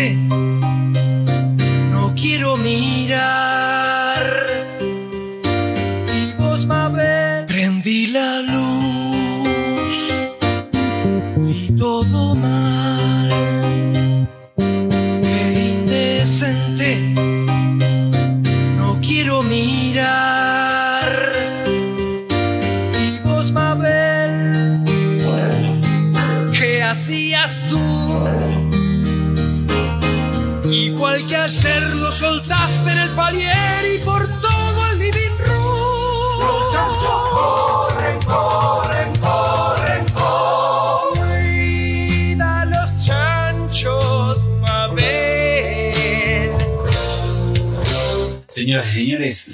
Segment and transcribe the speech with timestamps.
[0.00, 0.49] indecente.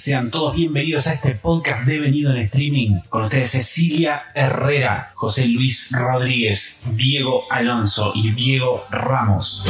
[0.06, 3.00] Sean todos bienvenidos a este podcast devenido en streaming.
[3.08, 9.68] Con ustedes Cecilia Herrera, José Luis Rodríguez, Diego Alonso y Diego Ramos.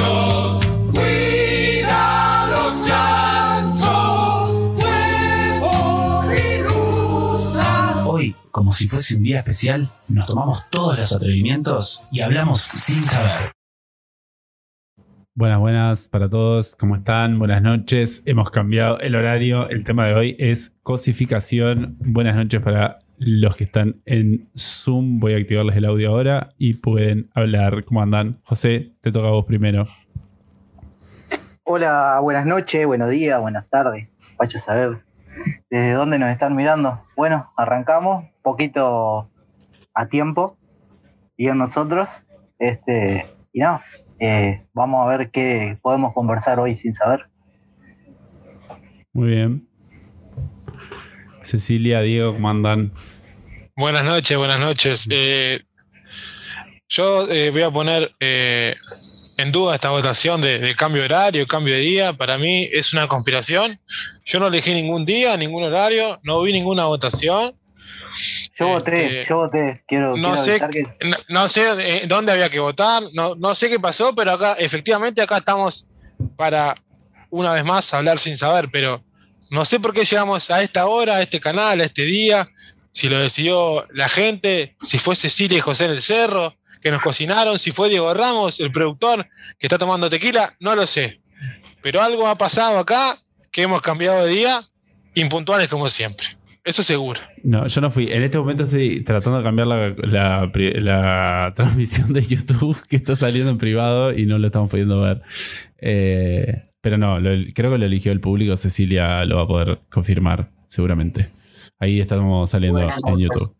[8.05, 13.06] Hoy, como si fuese un día especial, nos tomamos todos los atrevimientos y hablamos sin
[13.06, 13.55] saber.
[15.39, 16.75] Buenas, buenas para todos.
[16.77, 17.39] ¿Cómo están?
[17.39, 18.23] Buenas noches.
[18.25, 19.69] Hemos cambiado el horario.
[19.69, 21.98] El tema de hoy es cosificación.
[21.98, 25.20] Buenas noches para los que están en Zoom.
[25.20, 27.84] Voy a activarles el audio ahora y pueden hablar.
[27.84, 28.41] ¿Cómo andan?
[28.45, 29.84] José, te toca a vos primero.
[31.64, 34.09] Hola, buenas noches, buenos días, buenas tardes.
[34.39, 35.05] Vaya a saber
[35.69, 37.05] desde dónde nos están mirando.
[37.14, 39.29] Bueno, arrancamos, poquito
[39.92, 40.57] a tiempo,
[41.37, 42.25] y en nosotros.
[42.59, 43.83] Este, y no,
[44.19, 47.27] eh, vamos a ver qué podemos conversar hoy sin saber.
[49.12, 49.69] Muy bien.
[51.42, 52.92] Cecilia, Diego, ¿cómo andan?
[53.77, 55.06] Buenas noches, buenas noches.
[55.11, 55.62] Eh,
[56.89, 58.75] yo eh, voy a poner eh,
[59.39, 62.12] en duda esta votación de, de cambio de horario, cambio de día.
[62.12, 63.78] Para mí es una conspiración.
[64.25, 67.55] Yo no elegí ningún día, ningún horario, no vi ninguna votación.
[68.58, 69.84] Yo voté, Este, yo voté.
[69.86, 73.55] Quiero, No quiero sé, que no, no sé eh, dónde había que votar, no, no
[73.55, 75.86] sé qué pasó, pero acá, efectivamente, acá estamos
[76.36, 76.74] para
[77.28, 79.05] una vez más hablar sin saber, pero
[79.50, 82.48] no sé por qué llegamos a esta hora, a este canal, a este día,
[82.92, 87.02] si lo decidió la gente, si fue Cecilia y José en el cerro, que nos
[87.02, 89.28] cocinaron, si fue Diego Ramos, el productor,
[89.58, 91.20] que está tomando tequila, no lo sé.
[91.83, 93.18] Pero algo ha pasado acá
[93.52, 94.68] que hemos cambiado de día,
[95.14, 96.39] impuntuales como siempre.
[96.66, 97.20] Eso seguro.
[97.44, 98.08] No, yo no fui.
[98.10, 103.50] En este momento estoy tratando de cambiar la, la transmisión de YouTube que está saliendo
[103.50, 105.22] en privado y no lo estamos pudiendo ver.
[105.78, 108.56] Eh, pero no, lo- creo que lo eligió el público.
[108.56, 111.30] Cecilia lo va a poder confirmar, seguramente.
[111.78, 113.18] Ahí estamos saliendo Buenas en.
[113.18, 113.54] YouTube.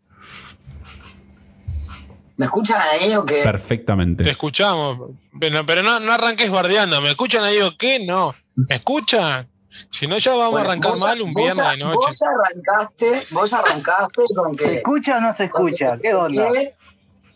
[2.35, 3.35] ¿Me escuchan ahí o qué?
[3.35, 4.29] Te Perfectamente.
[4.29, 7.01] escuchamos, pero, pero no, no arranques guardeando.
[7.01, 8.05] ¿Me escuchan ahí o qué?
[8.05, 8.35] No.
[8.69, 9.47] ¿Me escuchan?
[9.91, 11.95] Si no, ya vamos Bueno, a arrancar vos- mal un viernes de noche.
[11.95, 14.63] Vos ya arrancaste, vos ya arrancaste con que.
[14.65, 15.97] ¿Se escucha o no se escucha?
[16.01, 16.47] ¿Qué onda?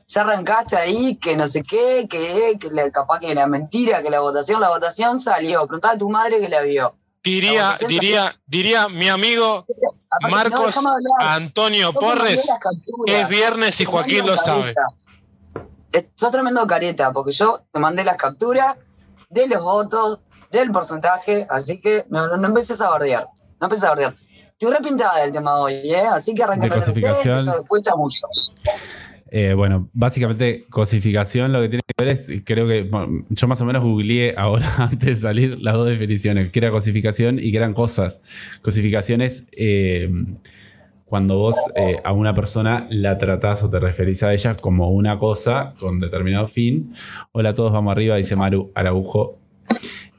[0.07, 4.09] Ya arrancaste ahí que no sé qué, que, que la- capaz que era mentira, que
[4.09, 5.65] la votación, la votación salió.
[5.67, 6.95] Preguntaba a tu madre que la vio.
[7.23, 9.65] Diría, La diría, diría mi amigo
[10.21, 10.75] no, Marcos.
[11.19, 12.49] Antonio Porres,
[13.05, 14.73] es viernes y Joaquín lo sabe.
[16.15, 18.75] Sos tremendo careta, porque yo te mandé las capturas
[19.29, 20.19] de los votos,
[20.51, 23.27] del porcentaje, así que no, no, no empieces a bardear.
[23.59, 24.15] No empieces a bardear.
[24.61, 26.07] Estoy repintada del tema hoy, ¿eh?
[26.11, 28.27] Así que arranquen De que yo después chamullo.
[29.33, 33.61] Eh, bueno, básicamente cosificación lo que tiene que ver es, creo que bueno, yo más
[33.61, 37.57] o menos googleé ahora antes de salir las dos definiciones, que era cosificación y que
[37.57, 38.21] eran cosas.
[38.61, 40.11] Cosificación es eh,
[41.05, 45.17] cuando vos eh, a una persona la tratás o te referís a ella como una
[45.17, 46.91] cosa con determinado fin.
[47.31, 49.40] Hola a todos, vamos arriba, dice Maru Araujo.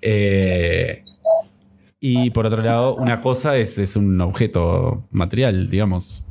[0.03, 1.05] Eh,
[2.01, 6.25] y por otro lado, una cosa es, es un objeto material, digamos.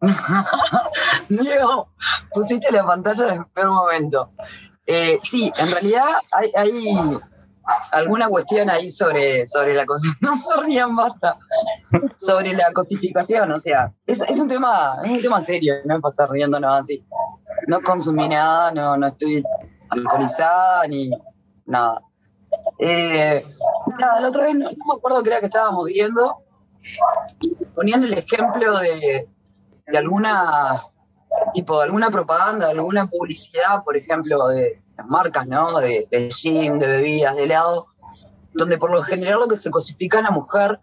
[1.28, 1.88] Diego,
[2.32, 4.32] pusiste la pantalla en el peor momento.
[4.86, 7.18] Eh, sí, en realidad hay, hay
[7.92, 9.84] alguna cuestión ahí sobre, sobre la.
[10.20, 11.38] No se rían, basta.
[12.16, 16.30] Sobre la cosificación, o sea, es, un tema, es un tema serio, no para estar
[16.30, 17.04] riendo nada así.
[17.66, 19.42] No consumí nada, no, no estoy
[19.90, 21.10] alcoholizada ni
[21.66, 22.02] nada.
[22.78, 23.44] Eh,
[23.98, 26.42] nada, la otra vez no, me acuerdo qué era que estábamos viendo,
[27.74, 29.28] poniendo el ejemplo de,
[29.86, 30.80] de alguna
[31.54, 35.78] tipo de alguna propaganda, alguna publicidad, por ejemplo, de las marcas, ¿no?
[35.78, 37.86] De, de gym, de bebidas, de helado,
[38.52, 40.78] donde por lo general lo que se cosifica a la mujer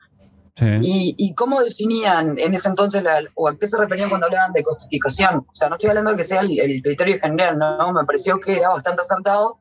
[0.58, 0.66] Sí.
[0.84, 4.54] ¿Y, y cómo definían en ese entonces, la- o a qué se referían cuando hablaban
[4.54, 5.40] de cosificación?
[5.40, 7.92] O sea, no estoy hablando de que sea el, el criterio general, ¿no?
[7.92, 9.60] Me pareció que era bastante acertado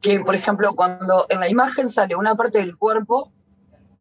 [0.00, 3.30] que, por ejemplo, cuando en la imagen sale una parte del cuerpo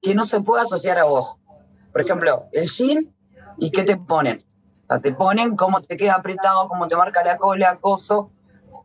[0.01, 1.36] que no se puede asociar a vos.
[1.92, 3.13] Por ejemplo, el jean,
[3.60, 4.44] ¿y qué te ponen?
[4.88, 8.31] O sea, te ponen cómo te queda apretado, cómo te marca la cola, acoso,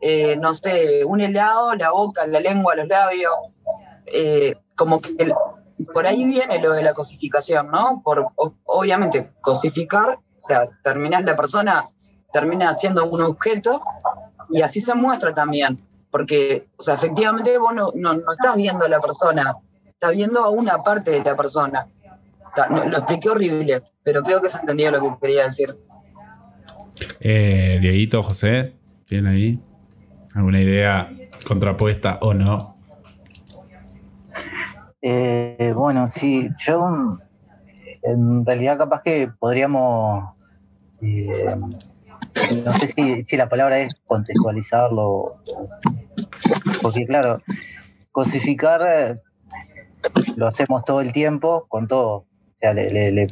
[0.01, 3.33] eh, no sé, un helado, la boca, la lengua, los labios.
[4.05, 5.13] eh, como que
[5.93, 8.01] por ahí viene lo de la cosificación, ¿no?
[8.03, 8.27] Por,
[8.65, 11.87] obviamente, cosificar, o sea, terminás la persona,
[12.31, 13.81] termina siendo un objeto
[14.49, 15.77] y así se muestra también.
[16.11, 19.55] Porque, o sea, efectivamente vos no, no, estás viendo a la persona,
[19.85, 21.87] estás viendo a una parte de la persona.
[22.69, 25.77] Lo expliqué horrible, pero creo que se entendió lo que quería decir.
[27.19, 28.75] Eh, Dieguito, José,
[29.05, 29.68] ¿tienen ahí
[30.35, 31.11] alguna idea
[31.45, 32.77] contrapuesta o no?
[35.01, 37.17] Eh, bueno, sí, yo
[38.03, 40.33] en realidad capaz que podríamos,
[41.01, 41.55] eh,
[42.65, 45.37] no sé si, si la palabra es contextualizarlo,
[46.81, 47.41] porque claro,
[48.11, 49.21] cosificar eh,
[50.35, 52.25] lo hacemos todo el tiempo con todo, o
[52.59, 53.27] sea, le, le,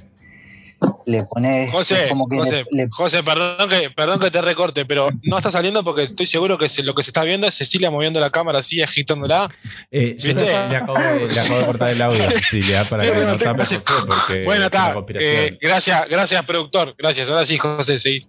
[1.08, 5.10] le pones José, como que José, le- José, perdón que, perdón que te recorte, pero
[5.24, 7.90] no está saliendo porque estoy seguro que se- lo que se está viendo es Cecilia
[7.90, 9.50] moviendo la cámara así, agitándola.
[9.90, 10.44] Eh, ¿Viste?
[10.44, 13.60] le acabo, de, le acabo de cortar el audio a Cecilia para que no tape
[13.64, 14.96] José porque bueno, está.
[15.20, 16.94] Eh, gracias, gracias, productor.
[16.98, 17.30] Gracias.
[17.30, 18.28] Ahora sí, José, sí.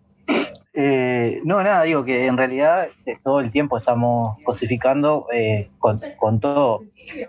[0.75, 2.87] Eh, no, nada, digo que en realidad
[3.25, 6.83] todo el tiempo estamos cosificando eh, con, con todo.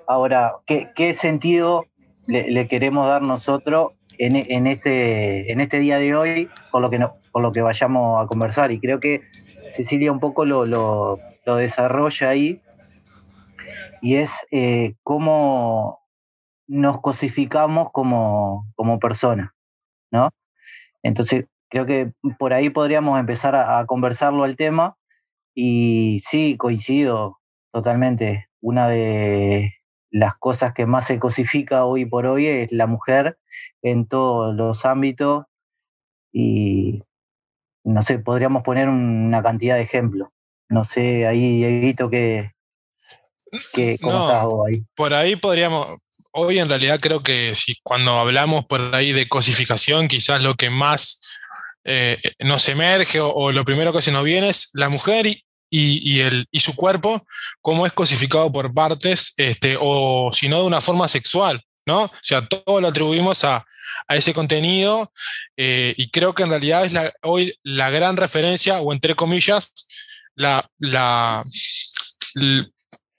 [0.07, 1.85] Ahora, ¿qué, qué sentido
[2.29, 4.35] le, queremos dar nosotros en,
[4.67, 6.99] este, en este día de hoy con lo, que
[7.31, 8.71] con lo que vayamos a conversar?
[8.71, 9.23] Y creo que
[9.69, 11.23] Cecilia un poco lo, lo-
[11.57, 12.61] desarrolla ahí,
[14.01, 15.99] y es eh, cómo
[16.67, 19.51] nos cosificamos como, como personas,
[20.11, 20.29] ¿no?
[21.03, 24.97] Entonces, creo que por ahí podríamos empezar a, a conversarlo al tema.
[25.55, 27.39] Y sí, coincido
[27.73, 28.47] totalmente.
[28.61, 29.73] Una de
[30.11, 33.37] las cosas que más se cosifica hoy por hoy es la mujer
[33.81, 35.45] en todos los ámbitos.
[36.31, 37.03] Y
[37.83, 40.29] no sé, podríamos poner una cantidad de ejemplos.
[40.69, 42.51] No sé, ahí, Dieguito, que,
[43.73, 44.27] que, ¿cómo No.
[44.27, 44.83] estás vos ahí?
[44.95, 45.87] Por ahí podríamos.
[46.31, 50.69] Hoy en realidad creo que si cuando hablamos por ahí de cosificación, quizás lo que
[50.69, 51.27] más
[51.83, 55.43] eh, nos emerge o, o lo primero que se nos viene es la mujer y,
[55.69, 57.25] y- y el, y su cuerpo,
[57.61, 62.03] cómo es cosificado por partes, este, o si no de una forma sexual, ¿no?
[62.05, 63.65] O sea, todo lo atribuimos a,
[64.07, 65.11] a ese contenido
[65.57, 69.73] eh, y creo que en realidad es la, hoy la gran referencia, o entre comillas,
[70.35, 71.43] la, la,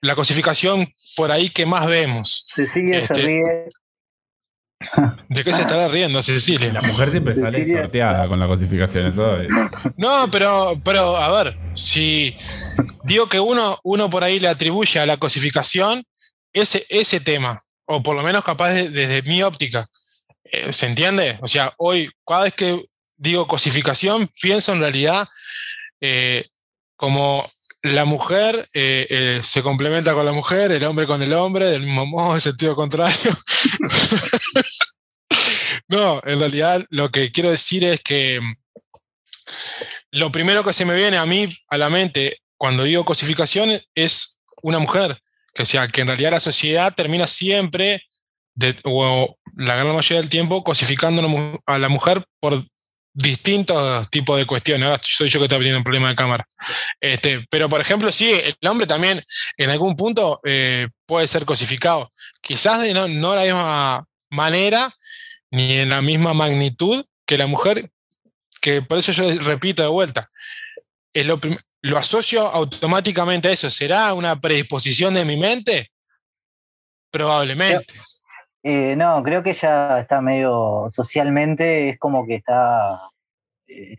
[0.01, 2.47] la cosificación por ahí que más vemos.
[2.51, 3.69] Cecilia se Este- ríe.
[5.29, 6.73] ¿De qué se estará riendo, Cecilia?
[6.73, 9.49] La mujer siempre sale Cecilia- sorteada con la cosificación, eso es-
[9.97, 12.35] No, pero, pero a ver, si
[13.05, 16.03] digo que uno, uno por ahí le atribuye a la cosificación
[16.53, 19.87] ese, ese tema, o por lo menos capaz de- desde mi óptica,
[20.45, 21.39] eh, ¿se entiende?
[21.43, 22.85] O sea, hoy, cada vez que
[23.17, 25.29] digo cosificación, pienso en realidad
[26.01, 26.47] eh,
[26.97, 27.47] como
[27.83, 31.83] la mujer eh, eh, se complementa con la mujer, el hombre con el hombre, del
[31.83, 33.37] mismo modo, en sentido contrario.
[35.89, 38.41] no, en realidad lo que quiero decir es que
[40.11, 44.39] lo primero que se me viene a mí a la mente cuando digo cosificación es
[44.63, 45.21] una mujer.
[45.55, 48.03] Que, o sea, que en realidad la sociedad termina siempre,
[48.55, 51.23] de- o la gran mayoría del tiempo, cosificando
[51.67, 52.63] a la mujer por
[53.21, 54.87] distintos tipos de cuestiones.
[54.87, 56.47] Ahora soy yo que está teniendo un problema de cámara.
[57.01, 59.23] Este, pero, por ejemplo, sí, el hombre también
[59.57, 62.11] en algún punto eh, puede ser cosificado.
[62.41, 64.91] Quizás de no, de la misma manera
[65.51, 67.91] ni en la misma magnitud que la mujer,
[68.61, 70.31] que por eso yo repito de vuelta,
[71.83, 73.71] lo, asocio automáticamente a eso.
[73.71, 75.91] ¿Será una predisposición de mi mente?
[77.11, 77.95] Probablemente.
[78.63, 83.10] Eh, no, creo que ya está medio socialmente, es como que está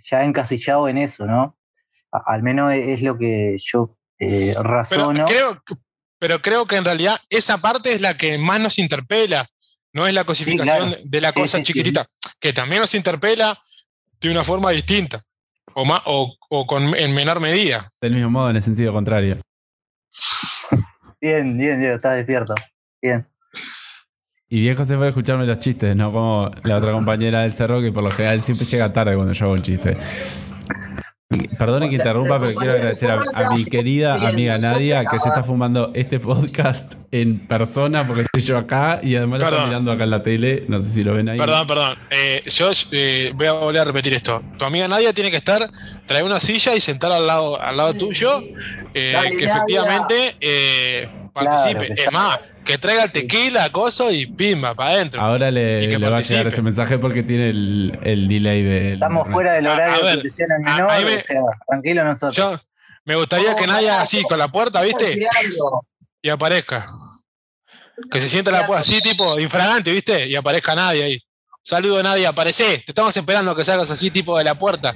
[0.03, 1.57] ya encasillado en eso, ¿no?
[2.11, 5.25] A- al menos es es lo que yo eh, Pero razono.
[5.25, 5.61] creo,
[6.19, 9.45] pero creo que en realidad esa parte es la que más nos interpela,
[9.93, 11.03] no es la cosificación claro.
[11.03, 11.73] de la Sí, cosa sí, sí.
[11.73, 12.07] chiquitita,
[12.39, 13.59] que también nos interpela
[14.19, 15.21] de una forma distinta,
[15.73, 17.89] o, más, o, o con, en menor medida.
[17.99, 19.41] del mismo modo en el sentido contrario.
[21.19, 22.53] Bien, bien, Diego, estás despierto.
[23.01, 23.27] Bien.
[24.53, 27.81] Y viejo se fue a escucharme los chistes, no como la otra compañera del cerro
[27.81, 29.95] que por lo general siempre llega tarde cuando yo hago un chiste.
[31.57, 35.41] Perdone que interrumpa, pero quiero agradecer a, a mi querida amiga Nadia que se está
[35.41, 40.03] fumando este podcast en persona porque estoy yo acá y además lo está mirando acá
[40.03, 40.65] en la tele.
[40.67, 41.37] No sé si lo ven ahí.
[41.37, 41.97] Perdón, perdón.
[42.09, 44.43] Eh, yo eh, voy a volver a repetir esto.
[44.57, 45.71] Tu amiga Nadia tiene que estar,
[46.05, 48.43] traer una silla y sentar al lado, al lado tuyo,
[48.93, 51.95] eh, Dale, que efectivamente eh, participe.
[51.95, 55.21] que es más, que traiga el tequila, coso y pimba, para adentro.
[55.21, 58.93] Ahora le, que le va a llegar ese mensaje porque tiene el, el delay de.
[58.93, 62.03] Estamos fuera del A- horario a ver, a- menor, a mí me- o sea, tranquilo
[62.03, 62.35] nosotros.
[62.37, 62.59] Yo
[63.05, 65.17] me gustaría que Nadia así, con la puerta, ¿viste?
[66.21, 66.87] Y aparezca.
[68.11, 70.27] Que se sienta en la puerta, así tipo infragante, ¿viste?
[70.27, 71.19] Y aparezca Nadia ahí.
[71.63, 72.79] Saludo Nadia, aparecé.
[72.79, 74.95] Te estamos esperando que salgas así tipo de la puerta.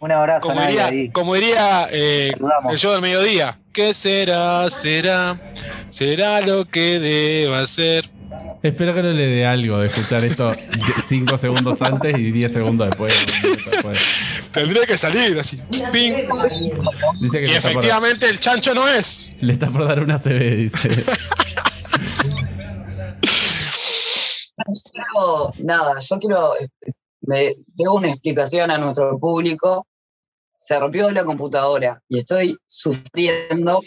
[0.00, 1.10] Un abrazo, Como diría, ahí.
[1.10, 2.32] como diría eh,
[2.70, 3.58] el show del mediodía.
[3.72, 4.68] ¿Qué será?
[4.70, 5.38] ¿Será?
[5.90, 8.08] ¿Será lo que deba ser?
[8.62, 10.52] Espero que no le dé algo de escuchar esto
[11.08, 13.14] 5 segundos antes y 10 segundos después.
[14.52, 15.58] Tendría que salir así.
[15.92, 16.12] Ping.
[17.20, 19.36] Dice que Y por, efectivamente el chancho no es.
[19.40, 20.88] le está por dar una CB, dice.
[25.64, 26.68] Nada, yo quiero, eh,
[27.22, 29.86] me debo una explicación a nuestro público.
[30.60, 33.80] Se rompió la computadora y estoy sufriendo.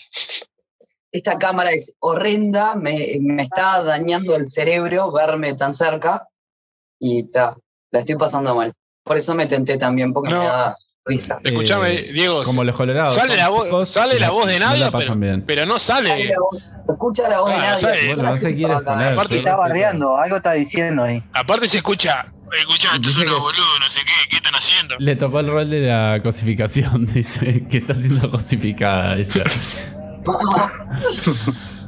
[1.11, 6.27] Esta cámara es horrenda, me, me está dañando el cerebro verme tan cerca
[6.99, 7.55] y ta,
[7.91, 8.73] la estoy pasando mal.
[9.03, 10.39] Por eso me tenté también, porque No.
[10.39, 10.75] me da
[11.05, 11.39] risa.
[11.43, 12.43] Escuchame, Eh, Diego.
[12.43, 13.13] Como los colorados.
[13.15, 14.59] Sale la voz, sale la voz de
[14.91, 17.77] pasan pero, pero no Sale voz- Escucha la voz de Ah, nadie.
[17.79, 18.07] sale.
[18.15, 19.13] Bueno, no se quiere exponer.
[19.13, 21.23] Aparte- Está bardeando, algo está diciendo ahí.
[21.33, 22.25] Aparte se escucha.
[22.59, 24.95] Escucha, estos son los boludos, no sé qué, ¿qué están haciendo?
[24.99, 29.43] Le tocó el rol de la cosificación, dice, que está siendo cosificada ella.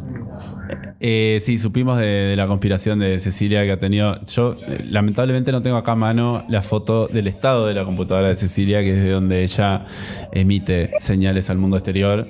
[1.00, 4.20] Eh, sí, supimos de, de la conspiración de Cecilia que ha tenido.
[4.25, 8.29] Yo, eh, lamentablemente, no tengo acá a mano la foto del estado de la computadora
[8.29, 9.86] de Cecilia, que es de donde ella
[10.32, 12.27] emite señales al mundo exterior.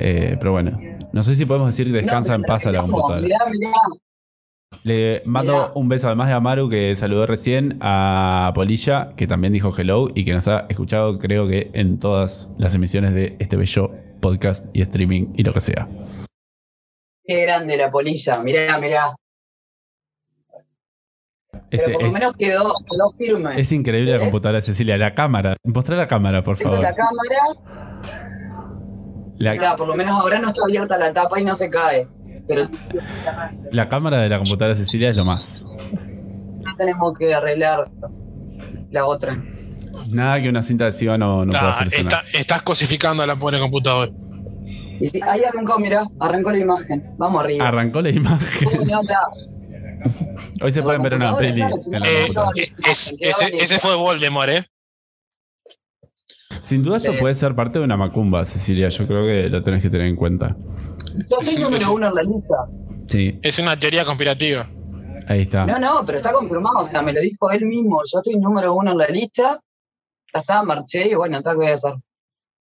[0.00, 0.78] Eh, pero bueno,
[1.12, 3.20] no sé si podemos decir descansa en paz a la computadora.
[3.20, 3.72] Mirá, mirá.
[4.84, 5.72] Le mando Mirá.
[5.74, 10.24] un beso además de Amaru que saludó recién a Polilla, que también dijo hello y
[10.24, 13.90] que nos ha escuchado creo que en todas las emisiones de este bello
[14.20, 15.88] podcast y streaming y lo que sea.
[17.28, 19.14] Qué grande la polilla, mirá, mirá.
[21.70, 23.60] Pero Ese- por lo menos quedó, quedó firme.
[23.60, 24.96] es increíble la computadora de Cecilia.
[24.96, 25.54] La cámara.
[25.62, 26.80] Mostrá la cámara, por es favor.
[26.80, 27.36] la cámara,
[29.36, 32.08] La, mirá, por lo menos ahora no está abierta la tapa y no se cae.
[32.48, 32.62] Pero
[33.72, 35.66] la cámara de la computadora de Cecilia es lo más.
[35.92, 37.90] ya tenemos que arreglar
[38.90, 39.36] la otra.
[40.12, 42.24] Nada que una cinta adhesiva no, no pueda solucionar.
[42.24, 44.10] está- estás cosificando a la pobre computadora.
[45.00, 47.14] Y sí, ahí arrancó, mirá, arrancó la imagen.
[47.18, 47.68] Vamos arriba.
[47.68, 48.68] Arrancó la imagen.
[48.68, 49.20] Uy, no, está.
[50.62, 52.26] Hoy se pueden ver una peli claro, en la Eh,
[52.56, 54.66] eh, es- ese, ese fue Voldemort, ¿eh?
[56.60, 58.88] Sin duda esto puede ser parte de una macumba, Cecilia.
[58.88, 60.56] Yo creo que lo tenés que tener en cuenta.
[61.14, 62.56] Yo soy número uno en la lista.
[63.08, 64.66] Sí, Es una teoría conspirativa.
[65.28, 65.64] ahí está.
[65.66, 66.78] No, no, pero está confirmado.
[66.80, 68.00] O sea, me lo dijo él mismo.
[68.12, 69.60] Yo soy número uno en la lista.
[70.34, 71.94] Ya está, marché y bueno, está que voy a hacer.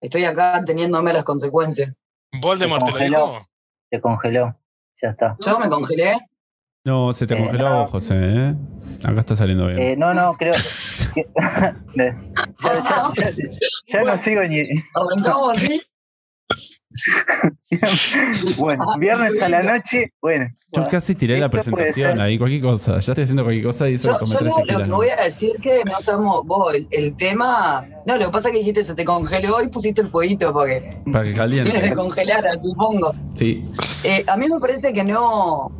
[0.01, 1.91] Estoy acá teniéndome las consecuencias.
[2.33, 3.17] Voldemort te lo congeló.
[3.27, 3.47] dijo.
[3.91, 4.59] Se congeló.
[5.01, 5.37] Ya está.
[5.45, 6.17] Yo me congelé.
[6.85, 7.87] No, se te Eh, congeló, no.
[7.87, 8.15] José.
[8.17, 8.55] ¿eh?
[9.03, 9.81] Acá está saliendo bien.
[9.81, 10.53] Eh, no, no, creo.
[11.13, 11.27] que-
[11.95, 12.15] ya,
[13.15, 13.33] ya- ya-
[13.87, 14.61] ya no sigo ni.
[14.93, 15.81] Arrancamos así.
[18.57, 20.13] Bueno, viernes a la noche.
[20.21, 20.47] Bueno.
[20.73, 22.99] Yo casi tiré la presentación ahí, cualquier cosa.
[22.99, 24.87] Ya estoy haciendo cualquier cosa y eso Yo, yo lo, lo tequilas.
[24.87, 26.45] que voy a decir que no estamos.
[26.45, 27.85] Vos, el, el tema.
[28.05, 31.01] No, lo que pasa es que dijiste se te congeló y pusiste el fueguito porque
[31.11, 31.81] Para que se caliente.
[31.81, 33.15] descongelara, supongo.
[33.35, 33.63] Sí.
[34.03, 35.71] Eh, a mí me parece que no.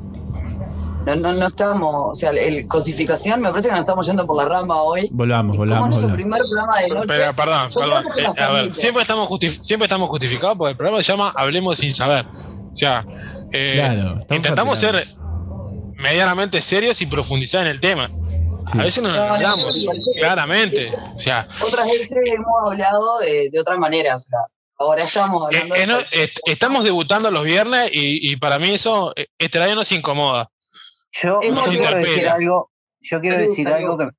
[1.07, 1.93] No, no, no estamos.
[2.09, 5.07] O sea, el cosificación me parece que nos estamos yendo por la rama hoy.
[5.11, 6.15] Volvamos, Y como volvamos, es nuestro volvamos.
[6.17, 7.05] primer programa de noche.
[7.07, 8.09] Pero, perdón, perdón.
[8.09, 9.29] se Eh, a ver, siempre estamos,
[9.61, 12.25] siempre estamos justificados porque el programa se llama Hablemos sin saber.
[12.25, 13.05] O sea,
[13.53, 15.05] eh, Claro, intentamos ser
[15.95, 18.09] medianamente serios y profundizar en el tema.
[18.71, 18.79] Sí.
[18.79, 19.99] A veces no nos No, enredamos, no, no.
[20.19, 20.91] claramente.
[21.15, 24.15] O sea, Otras veces hemos hablado de, de otra manera.
[24.15, 24.39] O sea,
[24.77, 25.99] ahora estamos eh, hablando.
[25.99, 29.91] eh, de- est- estamos debutando los viernes y, y para mí eso, este radio nos
[29.91, 30.49] incomoda.
[31.21, 32.71] Yo, yo quiero decir algo.
[33.01, 34.09] Yo quiero decir algo que,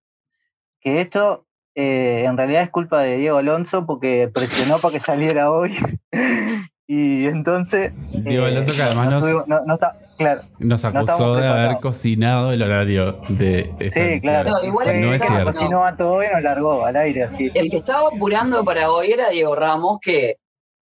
[0.81, 5.51] que esto eh, en realidad es culpa de Diego Alonso porque presionó para que saliera
[5.51, 5.77] hoy.
[6.87, 7.93] y entonces.
[8.13, 9.99] Diego eh, Alonso que además no, nos, no- no está.
[10.19, 10.43] Claro.
[10.59, 14.51] nos no acusó estamos de haber cocinado el horario de esta Sí, claro.
[14.51, 15.23] No, igual No es
[15.71, 17.53] no va todo bien, nos largó al aire así.
[17.55, 20.39] El que estaba apurando para hoy era Diego Ramos, que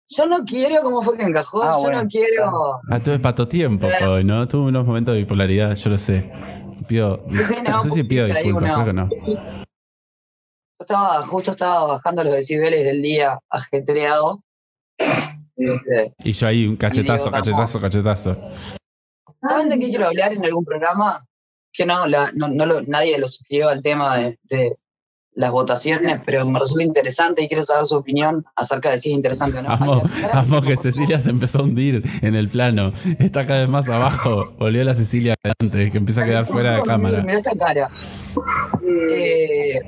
[0.10, 1.64] yo no quiero cómo fue que encajó.
[1.64, 2.80] Ah, yo bueno, no quiero.
[2.90, 4.14] Ah, tuve pato tiempo Claro.
[4.14, 4.48] hoy, ¿no?
[4.48, 6.32] Tuve unos momentos de bipolaridad, yo lo sé.
[6.88, 9.10] Pido, Sí, no sé si pido ahí disculpas, creo que no.
[10.80, 14.42] Estaba, justo estaba bajando los decibeles del día ajetreado.
[16.24, 18.38] Y yo ahí un cachetazo, digo, cachetazo, cachetazo.
[19.48, 21.24] ¿Saben de qué quiero hablar en algún programa?
[21.72, 24.78] Que no, la- no, no lo- nadie lo sugirió al tema de, de
[25.36, 29.16] las votaciones, pero me resulta interesante y quiero saber su opinión acerca de si es
[29.16, 29.72] interesante o no.
[29.72, 30.76] Amo, amo que.
[30.78, 32.94] Cecilia se empezó a hundir en el plano.
[33.20, 34.54] Está cada vez más abajo.
[34.58, 37.22] Volvió la Cecilia adelante, que empieza a quedar fuera de cámara.
[37.22, 37.90] Mirá esta cara.
[39.10, 39.80] Eh,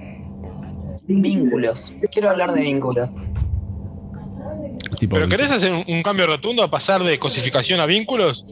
[1.07, 1.93] vínculos.
[2.11, 3.09] Quiero hablar de vínculos.
[5.09, 8.45] ¿Pero querés hacer un, un cambio rotundo a pasar de cosificación a vínculos?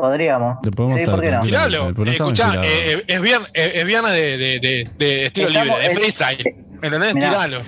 [0.00, 0.58] Podríamos.
[0.62, 0.70] Sí,
[1.06, 1.40] ¿por qué no?
[1.40, 1.94] Tiralo.
[2.04, 5.82] Escuchá, eh, eh, es, viernes, eh, es viernes de, de- de- de estilo Estamos- libre,
[5.86, 6.56] de es- freestyle.
[6.82, 7.14] ¿Entendés?
[7.14, 7.28] Mirá.
[7.30, 7.62] Tiralo.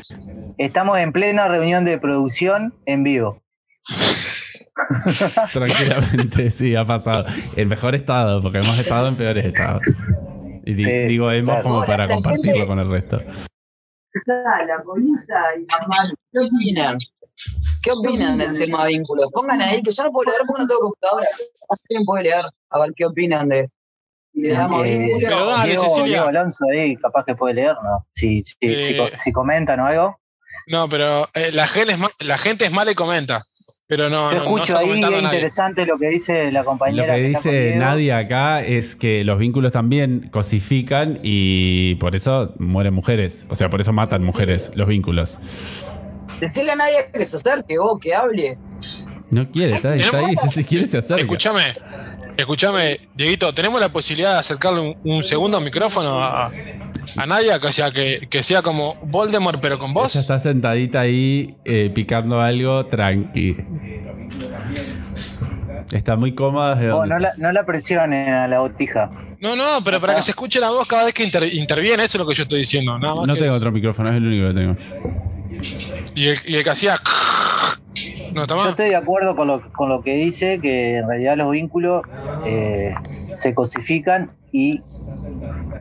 [0.59, 3.43] Estamos en plena reunión de producción en vivo.
[5.53, 7.27] Tranquilamente, sí, ha pasado.
[7.57, 9.83] En mejor estado, porque hemos estado en peores estados.
[10.65, 11.69] Y di- Sí, digo hemos claro.
[11.69, 13.21] como para la compartirlo gente- con el resto.
[14.27, 14.83] la
[15.59, 15.67] y
[16.33, 16.99] ¿Qué opinan?
[17.83, 19.29] ¿Qué opinan del tema vínculos?
[19.33, 21.27] Pongan ahí, que yo no puedo leer porque no tengo computadora.
[21.69, 22.45] ¿Alguien puede leer?
[22.71, 23.69] A ver qué opinan de.
[24.35, 25.29] Le damos Eh, vínculos.
[25.29, 26.05] Pero dale, Diego, Cecilia.
[26.07, 28.07] Diego Alonso ahí, capaz que puede leer, ¿no?
[28.13, 29.11] Si, si, Eh.
[29.13, 30.19] si, si comentan o algo.
[30.69, 33.41] No, pero eh, la, gente es ma- la gente es mala y comenta.
[33.87, 36.67] Pero no, Yo no, no escucho está ahí, es interesante lo que dice la Lo
[36.67, 37.15] compañera.
[37.15, 37.77] que está con dice.
[37.77, 43.47] Nadia acá es que los vínculos también cosifican y por eso mueren mujeres.
[43.51, 45.39] O sea, por eso matan mujeres los vínculos.
[46.43, 48.59] Decirle a nadie que se acerque, vos, que hable.
[49.31, 50.35] No quiere, está, está ahí.
[50.53, 51.23] Si quiere, se acerca.
[51.23, 51.63] Escúchame,
[52.37, 56.51] escúchame, Dieguito, ¿tenemos la posibilidad de acercarle un, un segundo micrófono a,
[57.17, 57.59] a Nadia?
[57.61, 60.15] Que sea, que, que sea como Voldemort, pero con voz.
[60.17, 63.57] Ella está sentadita ahí eh, picando algo tranqui.
[65.93, 66.75] Está muy cómoda.
[66.75, 69.11] desde Oh, no, la, no la presionen a la botija.
[69.41, 72.17] No, no, pero para que se escuche la voz cada vez que inter- interviene, eso
[72.19, 72.99] es lo que yo estoy diciendo.
[72.99, 73.57] Nada más No que tengo eso.
[73.59, 74.77] otro micrófono, es el único que tengo.
[76.15, 76.97] Y el, y el que hacía.
[78.33, 81.51] No, Yo estoy de acuerdo con lo, con lo que dice, que en realidad los
[81.51, 82.03] vínculos
[82.47, 82.95] eh,
[83.37, 84.81] se cosifican y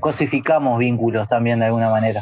[0.01, 2.21] cosificamos vínculos también de alguna manera.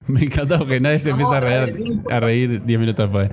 [0.06, 3.30] Me encanta porque nadie se empieza a reír, a reír 10 minutos después.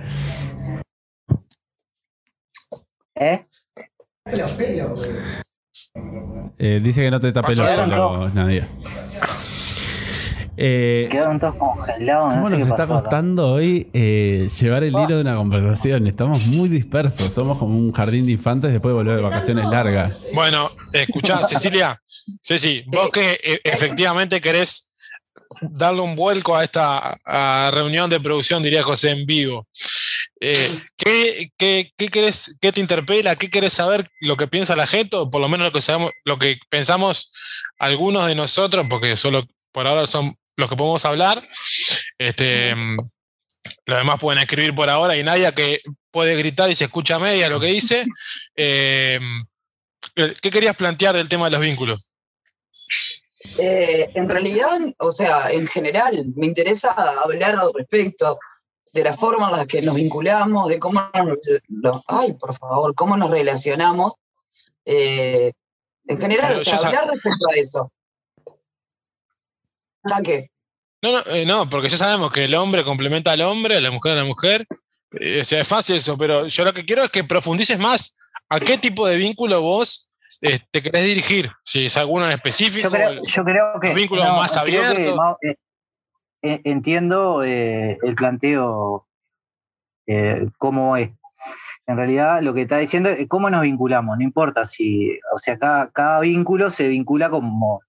[3.16, 3.46] ¿Eh?
[6.58, 8.68] Eh, dice que no te tapé los Nadia.
[10.58, 12.34] Eh, Quedaron todos congelados.
[12.36, 15.36] ¿Cómo no sé nos qué está pasó costando hoy eh, llevar el hilo de una
[15.36, 16.08] conversación?
[16.08, 20.26] Estamos muy dispersos, somos como un jardín de infantes después de volver de vacaciones largas.
[20.34, 22.00] Bueno, escuchá, Cecilia.
[22.42, 24.92] Ceci, vos que eh, efectivamente querés
[25.62, 29.68] darle un vuelco a esta a reunión de producción, diría José, en vivo.
[30.40, 33.36] Eh, ¿qué, qué, qué querés, qué te interpela?
[33.36, 35.16] ¿Qué querés saber lo que piensa la gente?
[35.16, 37.32] O por lo menos lo que sabemos, lo que pensamos
[37.80, 41.42] algunos de nosotros, porque solo por ahora son los que podemos hablar.
[42.18, 42.76] Este,
[43.86, 47.20] los demás pueden escribir por ahora y Nadia que puede gritar y se escucha a
[47.20, 48.06] media lo que dice.
[48.56, 49.20] Eh,
[50.16, 52.12] ¿Qué querías plantear del tema de los vínculos?
[53.58, 58.40] Eh, en realidad, o sea, en general, me interesa hablar al respecto
[58.94, 61.10] de la forma en la que nos vinculamos, de cómo
[61.68, 64.14] nos, ay, por favor, cómo nos relacionamos.
[64.86, 65.52] Eh,
[66.06, 67.92] en general, Pero o sea, hablar respecto a eso.
[70.10, 70.50] Ya que,
[71.02, 74.14] No, no, eh, no, porque ya sabemos que el hombre complementa al hombre, la mujer
[74.14, 74.66] a la mujer.
[75.12, 78.18] Eh, o sea, es fácil eso, pero yo lo que quiero es que profundices más
[78.50, 81.52] a qué tipo de vínculo vos eh, te querés dirigir.
[81.64, 82.90] Si es alguno en específico.
[82.90, 83.88] Yo creo, yo creo que.
[83.90, 85.56] los vínculos más que, ma- eh,
[86.42, 89.08] eh, entiendo eh, el planteo,
[90.08, 91.12] eh, cómo es.
[91.86, 94.18] En realidad, lo que está diciendo es cómo nos vinculamos.
[94.18, 95.12] No importa si.
[95.34, 97.82] O sea, cada, cada vínculo se vincula como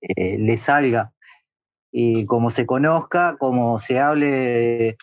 [0.00, 1.11] eh, le salga.
[1.92, 4.96] Y como se conozca, como se hable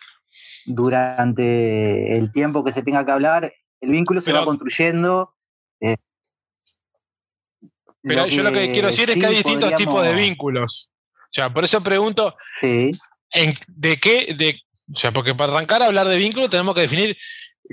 [0.66, 5.34] durante el tiempo que se tenga que hablar, el vínculo se Pero- va construyendo.
[5.80, 5.96] eh,
[8.02, 10.90] pero yo lo que quiero decir es que hay distintos tipos de vínculos.
[11.24, 12.90] O sea, por eso pregunto, Sí.
[13.32, 14.34] en, ¿de qué?
[14.34, 14.58] De,
[14.92, 17.16] o sea, porque para arrancar a hablar de vínculo tenemos que definir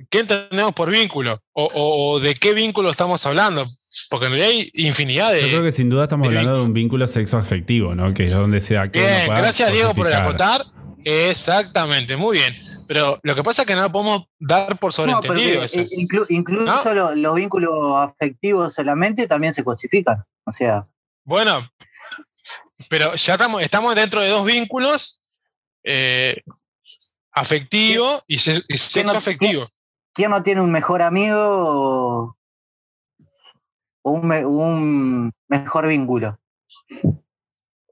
[0.10, 3.65] qué entendemos por vínculo o, o- o de qué vínculo estamos hablando.
[4.10, 5.41] Porque en realidad hay infinidad de.
[5.41, 8.13] Yo creo que sin duda estamos de hablando de un vínculo sexoafectivo, ¿no?
[8.13, 10.63] Que es donde se da Bien, gracias Diego por el acotar.
[11.04, 12.54] Exactamente, muy bien.
[12.88, 16.93] Pero lo que pasa es que no lo podemos dar por No, sobreentendido inclu- incluso
[16.93, 20.24] lo- los vínculos afectivos solamente también se cosifican.
[20.46, 20.86] O sea,
[21.24, 21.67] Bueno,
[22.89, 25.22] pero ya estamos, estamos dentro de dos vínculos
[25.84, 26.41] eh,
[27.32, 29.67] afectivo y, se- y sexo no- afectivo.
[30.17, 32.36] ¿Quién no tiene un mejor amigo
[34.01, 36.39] o un, me- un mejor vínculo?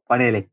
[0.07, 0.49] Ponele.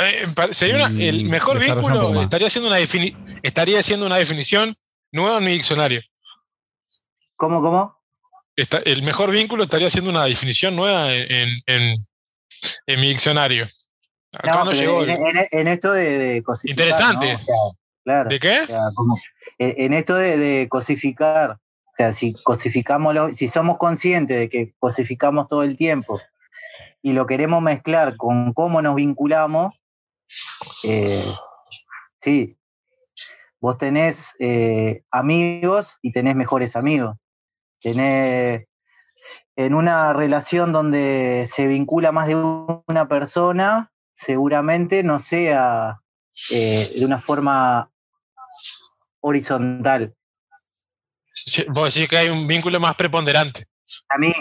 [0.00, 4.76] Eh, sería una- el Mm, mejor vínculo estaría haciendo una defini- estaría haciendo una definición
[5.12, 6.00] nueva en mi diccionario.
[7.36, 8.00] ¿Cómo, cómo?
[8.56, 12.06] Está- el mejor vínculo estaría haciendo una definición nueva en, en-
[12.86, 13.66] en mi diccionario.
[14.32, 15.02] Acá no, llegó.
[15.04, 16.86] en, el- en- en esto de, de cosificar.
[16.86, 17.26] Interesante.
[17.32, 17.34] ¿no?
[17.34, 17.54] O sea,
[18.04, 18.28] claro.
[18.28, 18.60] ¿De qué?
[18.62, 19.16] O sea, como-
[19.58, 24.48] en en esto de, de cosificar, o sea, si cosificamos, lo- si somos conscientes de
[24.48, 26.20] que cosificamos todo el tiempo
[27.02, 29.82] y lo queremos mezclar con cómo nos vinculamos,
[30.84, 31.24] eh,
[32.20, 32.56] sí,
[33.60, 37.16] vos tenés eh, amigos y tenés mejores amigos.
[37.80, 38.66] Tenés
[39.56, 46.00] en una relación donde se vincula más de una persona, seguramente no sea
[46.52, 47.90] eh, de una forma
[49.20, 50.14] horizontal.
[51.32, 53.66] Sí, Vos decís que hay un vínculo más preponderante.
[54.08, 54.32] A mí,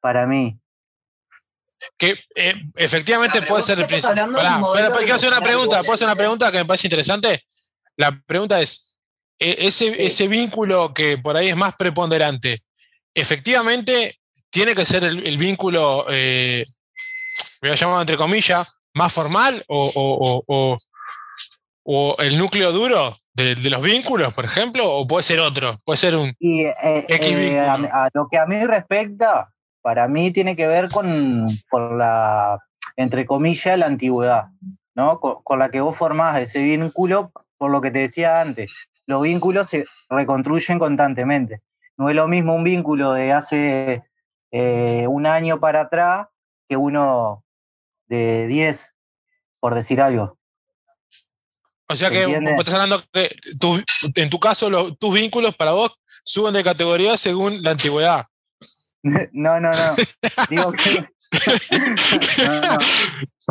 [0.00, 0.58] para mí,
[1.98, 4.24] Que eh, efectivamente Ah, pero puede ser el principio.
[4.24, 5.80] espera, quiero hacer una pregunta.
[5.80, 7.44] ¿Puedo hacer una pregunta que me parece interesante?
[7.96, 8.98] La pregunta es:
[9.38, 12.62] eh, ese, ese vínculo que por ahí es más preponderante,
[13.14, 14.18] ¿efectivamente
[14.50, 16.64] tiene que ser el, el vínculo, eh,
[17.60, 20.76] voy a llamar entre comillas, más formal o, o- o-
[21.84, 24.84] o- el núcleo duro de, de los vínculos, por ejemplo?
[24.90, 25.78] ¿O puede ser otro?
[25.84, 26.34] Puede ser un.
[26.38, 30.66] y eh, X eh, a, a lo que a mí respecta, para mí tiene que
[30.66, 32.58] ver con, con la,
[32.96, 34.44] entre comillas, la antigüedad,
[34.94, 35.18] ¿no?
[35.20, 38.72] Con, con la que vos formás ese vínculo, por lo que te decía antes,
[39.06, 41.60] los vínculos se reconstruyen constantemente.
[41.96, 44.02] No es lo mismo un vínculo de hace
[44.50, 46.26] eh, un año para atrás
[46.68, 47.44] que uno
[48.06, 48.94] de 10,
[49.60, 50.38] por decir algo.
[51.92, 52.54] O sea que ¿Entiendes?
[52.54, 53.82] vos estás hablando que tu-
[54.14, 55.92] en tu caso los- tus vínculos para vos
[56.24, 58.26] suben de categoría según la antigüedad.
[59.32, 59.96] No, no, no.
[60.50, 61.04] Digo que.
[62.44, 62.78] No, no,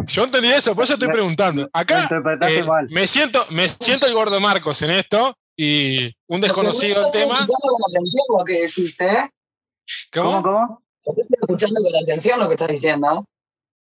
[0.08, 1.70] Yo entendí eso, por eso estoy preguntando.
[1.74, 2.08] Acá
[2.48, 2.88] eh, mal.
[2.90, 7.34] me siento, me siento el gordo Marcos en esto y un desconocido Estoy tema.
[7.40, 9.30] escuchando con atención lo que decís, ¿eh?
[10.14, 10.44] ¿Cómo, ¿Cómo?
[10.44, 10.82] cómo?
[11.04, 13.26] Estoy escuchando con atención lo que estás diciendo.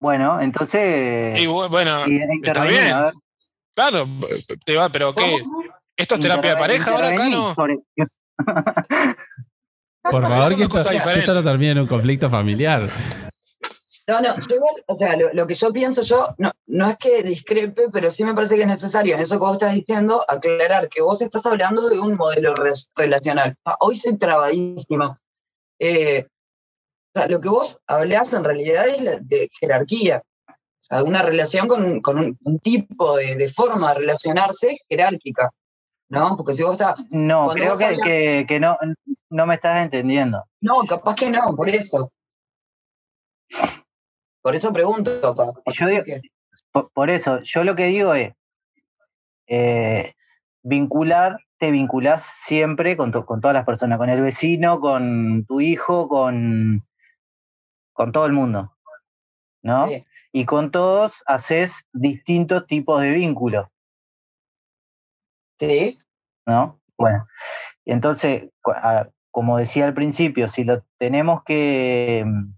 [0.00, 1.38] Bueno, entonces.
[1.38, 2.92] Y bu- bueno, y- está bien.
[3.88, 4.06] Claro,
[4.64, 5.42] te va, pero ¿qué?
[5.96, 7.54] ¿Esto es terapia de pareja ahora acá intervení no?
[7.54, 7.78] sobre-
[10.02, 11.20] Por favor, que esto, cosas que diferentes.
[11.28, 12.88] esto no termine en un conflicto familiar.
[14.08, 16.96] No, no, yo igual, o sea, lo, lo que yo pienso yo, no, no es
[16.96, 20.24] que discrepe, pero sí me parece que es necesario en eso que vos estás diciendo,
[20.26, 23.54] aclarar que vos estás hablando de un modelo res- relacional.
[23.64, 25.20] Ah, Hoy estoy trabadísima.
[25.78, 26.26] Eh,
[27.14, 30.22] o sea, lo que vos hablás en realidad es la- de jerarquía.
[30.90, 35.50] Sea, una relación con un, con un, un tipo de, de forma de relacionarse jerárquica.
[36.08, 36.36] ¿No?
[36.36, 36.96] Porque si vos estás.
[37.10, 38.76] No, creo que, hablas- que, que no,
[39.28, 40.44] no me estás entendiendo.
[40.60, 42.12] No, capaz que no, por eso.
[44.42, 45.20] Por eso pregunto.
[45.34, 46.02] pa- pa- Yo digo-
[46.72, 48.32] Por, por eso, yo lo que digo es,
[49.46, 50.14] eh,
[50.62, 55.60] vincular, te vinculás siempre con, to- con todas las personas, con el vecino, con tu
[55.60, 56.86] hijo, con,
[57.92, 58.76] con todo el mundo,
[59.62, 59.88] ¿no?
[59.88, 60.04] Sí.
[60.32, 63.68] Y con todos haces distintos tipos de vínculos,
[65.58, 65.98] Sí.
[66.46, 66.80] ¿no?
[66.96, 67.26] Bueno,
[67.84, 68.48] entonces,
[69.30, 72.54] como decía al principio, si lo tenemos que mm,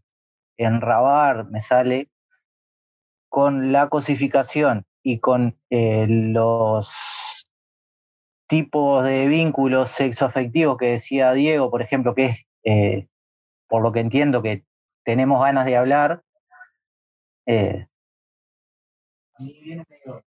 [0.59, 2.11] enrabar, me sale,
[3.29, 7.49] con la cosificación y con eh, los
[8.47, 13.09] tipos de vínculos sexoafectivos que decía Diego, por ejemplo, que es, eh,
[13.69, 14.65] por lo que entiendo, que
[15.05, 16.23] tenemos ganas de hablar,
[17.47, 17.87] eh,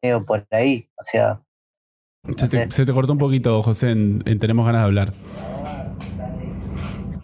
[0.03, 1.41] medio por ahí, o sea,
[2.37, 5.13] Se te, se te cortó un poquito, José, en, en tenemos ganas de hablar.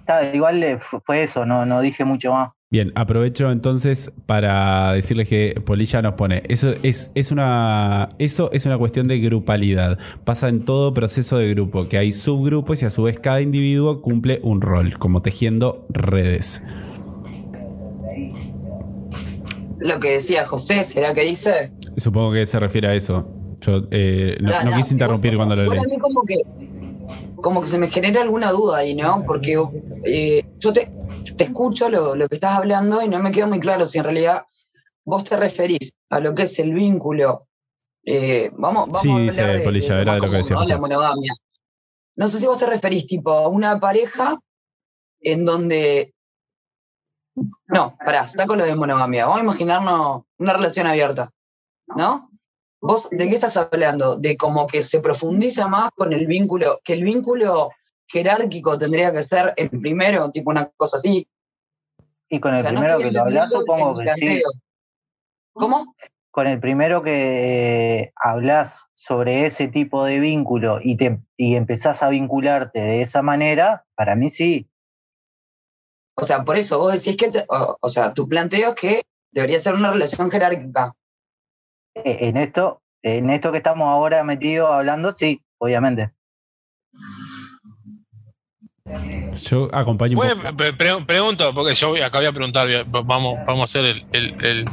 [0.01, 2.51] está, igual eh, fu- fue eso, no, no dije mucho más.
[2.71, 8.67] Bien, aprovecho entonces para decirles que Polilla nos pone, eso es, es una, eso es
[8.67, 9.99] una cuestión de grupalidad.
[10.25, 14.03] Pasa en todo proceso de grupo, que hay subgrupos y a su vez cada individuo
[14.03, 16.63] cumple un rol, como tejiendo redes.
[19.81, 21.73] Lo que decía José, ¿será que dice?
[21.97, 23.27] Supongo que se refiere a eso.
[23.61, 25.81] Yo eh, no, no quise interrumpir cuando lo leí.
[25.87, 26.35] mí como que,
[27.37, 29.25] como que se me genera alguna duda ahí, ¿no?
[29.27, 29.57] Porque
[30.05, 30.91] eh, yo te,
[31.37, 34.05] te escucho lo, lo que estás hablando y no me queda muy claro si en
[34.05, 34.43] realidad
[35.05, 37.47] vos te referís a lo que es el vínculo.
[38.05, 40.55] eh, vamos, vamos Sí, a dice hablar de, Polilla, de era de lo que decía
[40.55, 40.61] ¿no?
[40.63, 40.73] José.
[40.75, 41.33] La monogamia.
[42.17, 44.39] No sé si vos te referís tipo a una pareja
[45.21, 46.15] en donde...
[47.67, 49.27] No, pará, está con lo de monogamia.
[49.27, 51.31] Vamos a imaginarnos una relación abierta,
[51.97, 52.31] ¿no?
[52.81, 54.17] ¿Vos de qué estás hablando?
[54.17, 57.71] De como que se profundiza más con el vínculo, que el vínculo
[58.07, 61.29] jerárquico tendría que ser el primero, tipo una cosa así.
[62.29, 64.41] Y con O el sea, primero que lo hablas, supongo que sí.
[65.53, 65.95] ¿Cómo?
[66.39, 72.05] con el primero que eh, hablas sobre ese tipo de vínculo y, te, y empezás
[72.05, 74.71] a vincularte de esa manera, para mí sí.
[76.21, 79.03] O sea, por eso vos decís que, te- o, o sea, tu planteo es que
[79.31, 80.93] debería ser una relación jerárquica.
[81.95, 86.11] Eh, En esto, en esto que estamos ahora metidos hablando, sí, obviamente.
[89.43, 90.57] Yo acompaño un Bueno, poco.
[90.57, 94.45] pre- pre- pregunto, porque yo acá voy a preguntar, vamos, vamos a hacer el, el-
[94.45, 94.65] el-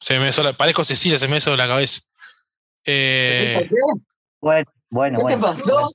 [0.00, 2.00] Se me hizo la- parezco Cecilia, se me hizo la cabeza.
[2.84, 3.76] Eh, ¿Qué,
[4.40, 5.40] Bueno, bueno, te bueno.
[5.42, 5.90] pasó?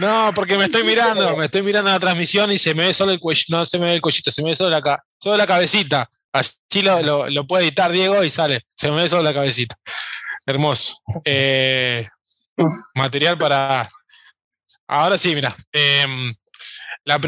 [0.00, 3.12] No, porque me estoy mirando, me estoy mirando la transmisión y se me ve solo
[3.12, 5.36] el cuello, no se me ve el cuellito, se me ve solo la, ca- solo
[5.36, 6.08] la cabecita.
[6.32, 9.76] Así lo, lo, lo puede editar Diego y sale, se me ve solo la cabecita.
[10.46, 10.98] Hermoso.
[11.24, 12.06] Eh,
[12.94, 13.88] material para.
[14.86, 15.56] Ahora sí, mira.
[15.72, 16.34] em,
[17.04, 17.18] la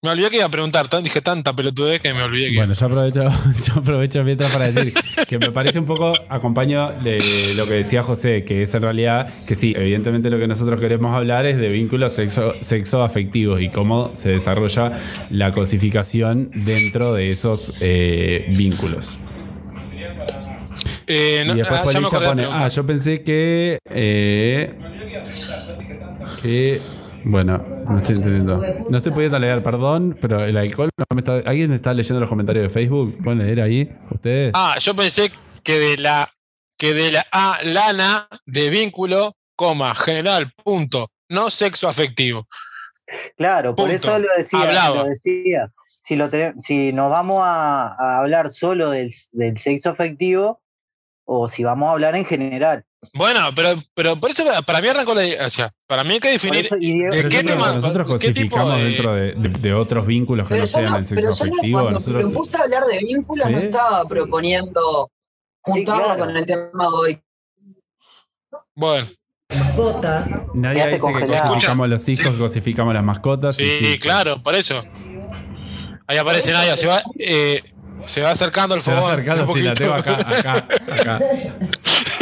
[0.00, 2.56] Me olvidé que iba a preguntar, dije tanta pelotudez que me olvidé que.
[2.58, 3.24] Bueno, yo aprovecho,
[3.66, 4.94] yo aprovecho mientras para decir
[5.28, 7.18] que me parece un poco, acompaño de
[7.56, 11.12] lo que decía José, que es en realidad que sí, evidentemente lo que nosotros queremos
[11.16, 14.92] hablar es de vínculos sexo, sexoafectivos y cómo se desarrolla
[15.30, 19.18] la cosificación dentro de esos eh, vínculos.
[21.08, 23.80] Eh, no, y después ah, ya me pone, ah, yo pensé que...
[23.90, 24.74] eh,
[26.40, 26.80] que...
[27.24, 28.60] Bueno, no estoy entendiendo.
[28.88, 31.48] No estoy pudiendo leer, perdón, pero el alcohol no me está...
[31.48, 33.18] ¿Alguien está leyendo los comentarios de Facebook?
[33.22, 33.90] ¿Pueden leer ahí?
[34.10, 34.52] ¿Ustedes?
[34.54, 35.30] Ah, yo pensé
[35.62, 36.28] que de la
[36.78, 42.46] que de la a lana de vínculo, coma, general, punto, no sexo afectivo.
[43.36, 44.60] Claro, por eso lo decía.
[44.60, 44.96] Hablaba.
[44.96, 45.72] Lo decía.
[45.84, 50.60] Si, lo te- si nos vamos a, a hablar solo del, del sexo afectivo
[51.24, 52.84] o si vamos a hablar en general.
[53.14, 55.22] Bueno, pero, pero por eso para mí arrancó la.
[55.46, 56.66] O sea, para mí hay que definir.
[56.66, 59.74] eso, Diego- ¿de Pero qué que tema- nosotros tipo cosificamos de- dentro de, de- de
[59.74, 61.80] otros vínculos que Pero no sean no, el pero sexo yo no, afectivo.
[61.80, 63.66] cuando Nosotros, propuse hablar de vínculos no Sí.
[63.66, 65.10] estaba proponiendo
[65.60, 66.18] juntarlo claro.
[66.24, 67.20] con el tema de hoy.
[68.74, 69.06] Bueno,
[69.48, 70.28] Mascotas.
[70.54, 71.48] nadie Quédate dice que congelado.
[71.48, 72.30] cosificamos los hijos, Sí.
[72.32, 73.56] que cosificamos las mascotas.
[73.56, 74.80] sí, claro, por eso.
[76.06, 77.62] Ahí aparece Nadia, se va, eh,
[78.06, 79.12] se va acercando al Se va fogón.
[79.12, 81.18] acercando, sí, la tengo acá, acá, acá.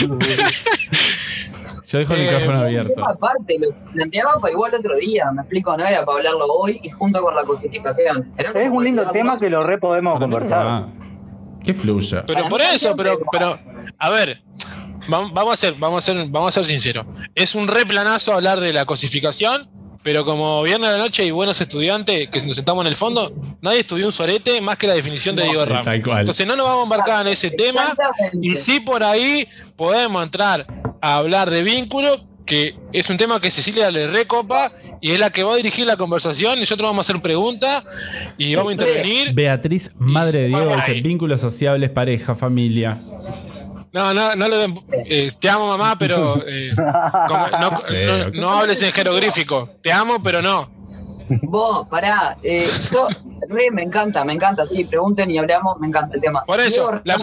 [1.86, 3.08] Yo dejo el Eh, micrófono abierto.
[3.08, 6.88] aparte, lo planteaba para igual otro día, me explico, no era para hablarlo hoy y
[6.90, 8.32] junto con la cosificación.
[8.38, 10.66] Es un lindo tema que lo re podemos conversar.
[10.66, 10.88] Ah,
[11.62, 12.24] que fluya.
[12.26, 13.58] Pero Para por eso, pero, pero,
[13.98, 14.42] a ver,
[15.08, 17.06] vam- vamos a ser, vamos a ser, vamos a ser sinceros.
[17.34, 19.70] Es un replanazo hablar de la cosificación,
[20.04, 23.32] pero como viernes de la noche y buenos estudiantes que nos sentamos en el fondo,
[23.62, 25.84] nadie estudió un sorete más que la definición de Diego Ramos.
[25.84, 26.20] Tal cual.
[26.20, 27.82] Entonces no nos vamos a embarcar en ese tema
[28.40, 30.66] y sí por ahí podemos entrar
[31.00, 32.14] a hablar de vínculo,
[32.44, 35.86] que es un tema que Cecilia le recopa y es la que va a dirigir
[35.86, 37.82] la conversación y nosotros vamos a hacer preguntas
[38.36, 39.32] y vamos a intervenir.
[39.32, 43.00] Beatriz, madre de Diego, dice vínculos sociables, pareja, familia.
[43.94, 44.74] No, no, no le den.
[45.06, 46.42] eh, te amo, mamá, pero.
[46.46, 49.68] eh, como- no, Sí, no- no hables en jeroglífico.
[49.82, 50.68] Te amo, pero no.
[51.42, 53.08] Vos, pará, eh, yo,
[53.48, 56.44] re, me encanta, me encanta, sí, pregunten y hablamos, me encanta el tema.
[56.44, 57.16] Por eso, Diego, la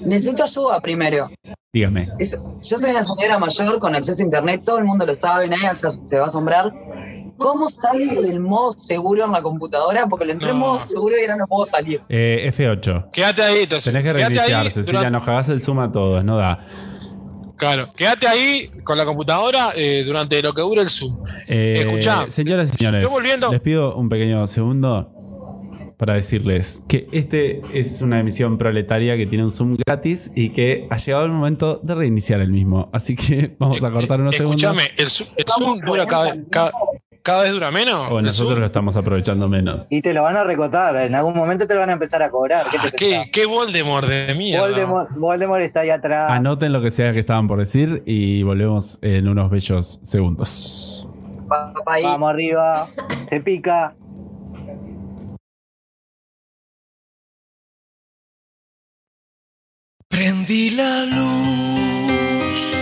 [0.00, 1.30] necesito ayuda primero.
[1.72, 2.08] Dígame.
[2.18, 5.48] Es- yo soy una señora mayor con acceso a internet, todo el mundo lo sabe,
[5.48, 6.72] nadie se, se va a asombrar.
[7.36, 10.06] ¿Cómo salgo del modo seguro en la computadora?
[10.06, 12.00] Porque lo entré en modo seguro y ahora no puedo salir.
[12.08, 13.10] Eh, F8.
[13.12, 13.92] Quédate ahí, entonces.
[13.92, 16.64] Tenés que quédate reiniciar, ahí Cecilia, durante- nos cagás el zoom a todos, no da.
[17.56, 21.18] Claro, quédate ahí con la computadora eh, durante lo que dure el Zoom.
[21.46, 25.10] Eh, Escuchá, señoras y señores, yo volviendo- les pido un pequeño segundo
[25.96, 30.88] para decirles que este es una emisión proletaria que tiene un Zoom gratis y que
[30.90, 32.90] ha llegado el momento de reiniciar el mismo.
[32.92, 34.60] Así que vamos a cortar unos segundos.
[34.62, 36.72] Escúchame, el, Zoom- el Zoom dura cada, cada,
[37.24, 38.10] cada vez dura menos.
[38.10, 39.86] O nosotros lo estamos aprovechando menos.
[39.90, 42.30] Y te lo van a recotar, en algún momento te lo van a empezar a
[42.30, 42.66] cobrar.
[42.70, 44.66] ¿Qué te Ah, ¿Qué, qué Voldemort de mierda.
[44.66, 46.30] Voldemort, Voldemort está ahí atrás.
[46.30, 51.08] Anoten lo que sea que estaban por decir y volvemos en unos bellos segundos.
[51.46, 52.88] Vamos arriba,
[53.30, 53.96] se pica.
[60.08, 62.74] Prendí la luz,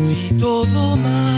[0.00, 1.31] vi todo mal.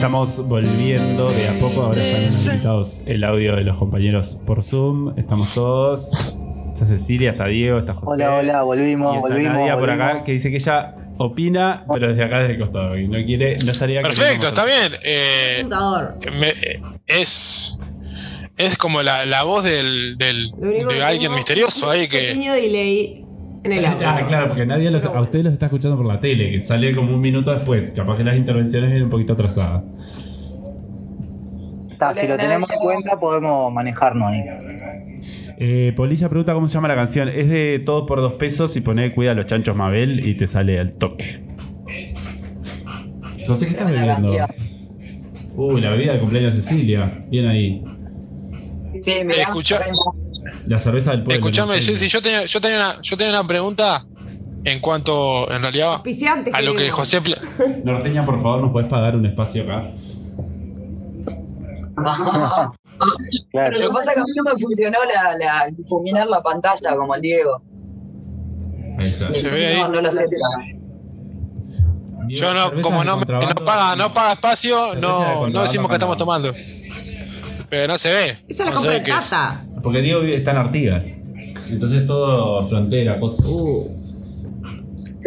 [0.00, 1.82] Estamos volviendo de a poco.
[1.82, 5.12] Ahora están habilitados el audio de los compañeros por Zoom.
[5.18, 6.10] Estamos todos.
[6.72, 8.06] Está Cecilia, está Diego, está José.
[8.24, 9.52] Hola, hola, volvimos, Y está volvimos.
[9.58, 10.10] Nadia por volvimos.
[10.10, 12.96] acá que dice que ella opina, pero desde acá desde el costado.
[12.98, 14.94] Y no quiere, no estaría Perfecto, está bien.
[15.04, 15.66] Eh,
[16.32, 17.78] me- eh, es,
[18.56, 22.18] es como la, la voz del, del- de alguien tengo misterioso ahí un que.
[22.20, 23.26] pequeño delay
[23.64, 24.08] en el audio.
[24.08, 26.94] Ah, claro, porque nadie los, a ustedes los está escuchando por la tele, que sale
[26.94, 27.92] como un minuto después.
[27.92, 29.82] Capaz que las intervenciones vienen un poquito atrasadas.
[31.90, 34.42] Está, si lo tenemos en cuenta, podemos manejarnos ahí.
[35.58, 37.28] Eh, Polilla pregunta cómo se llama la canción.
[37.28, 40.46] Es de todo por dos pesos y pone cuida a los chanchos Mabel y te
[40.46, 41.42] sale al toque.
[43.46, 44.32] José, ¿qué estás bebiendo?
[45.56, 47.24] Uy, la bebida de cumpleaños de Cecilia.
[47.28, 47.84] Bien ahí.
[49.02, 50.29] Sí, acá hay más.
[50.66, 51.34] La cerveza del pueblo.
[51.48, 54.04] Escuchame, yo tenía, yo, tenía una, yo tenía una pregunta
[54.64, 56.02] en cuanto, en realidad,
[56.52, 56.90] a lo que.
[56.90, 57.20] José.
[57.20, 57.38] pla-
[57.84, 59.90] Norteña, por favor, ¿nos puedes pagar un espacio acá?
[63.50, 63.70] Claro.
[63.72, 66.42] Pero lo que pasa es que a mí no me funcionó la, la difuminar la
[66.42, 67.62] pantalla como el Diego.
[68.98, 69.32] Ahí está.
[69.32, 69.78] Se ve ahí.
[69.80, 70.24] No, no lo sé.
[70.28, 70.44] Diego,
[72.28, 75.94] Yo no, como de no, no paga, no paga espacio, de no, no decimos que
[75.94, 76.52] estamos tomando.
[77.70, 78.44] Pero no se ve.
[78.46, 79.02] Esa la no compra es.
[79.04, 79.64] Tata.
[79.82, 81.20] Porque Diego está en Artigas.
[81.68, 83.46] Entonces todo frontera, cosas.
[83.46, 83.88] Uh,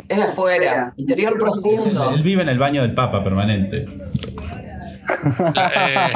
[0.09, 2.11] Es afuera, interior profundo.
[2.11, 3.85] Él vive en el baño del Papa permanente.
[5.55, 6.13] Eh,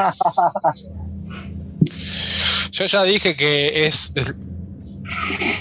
[2.71, 4.13] yo ya dije que es.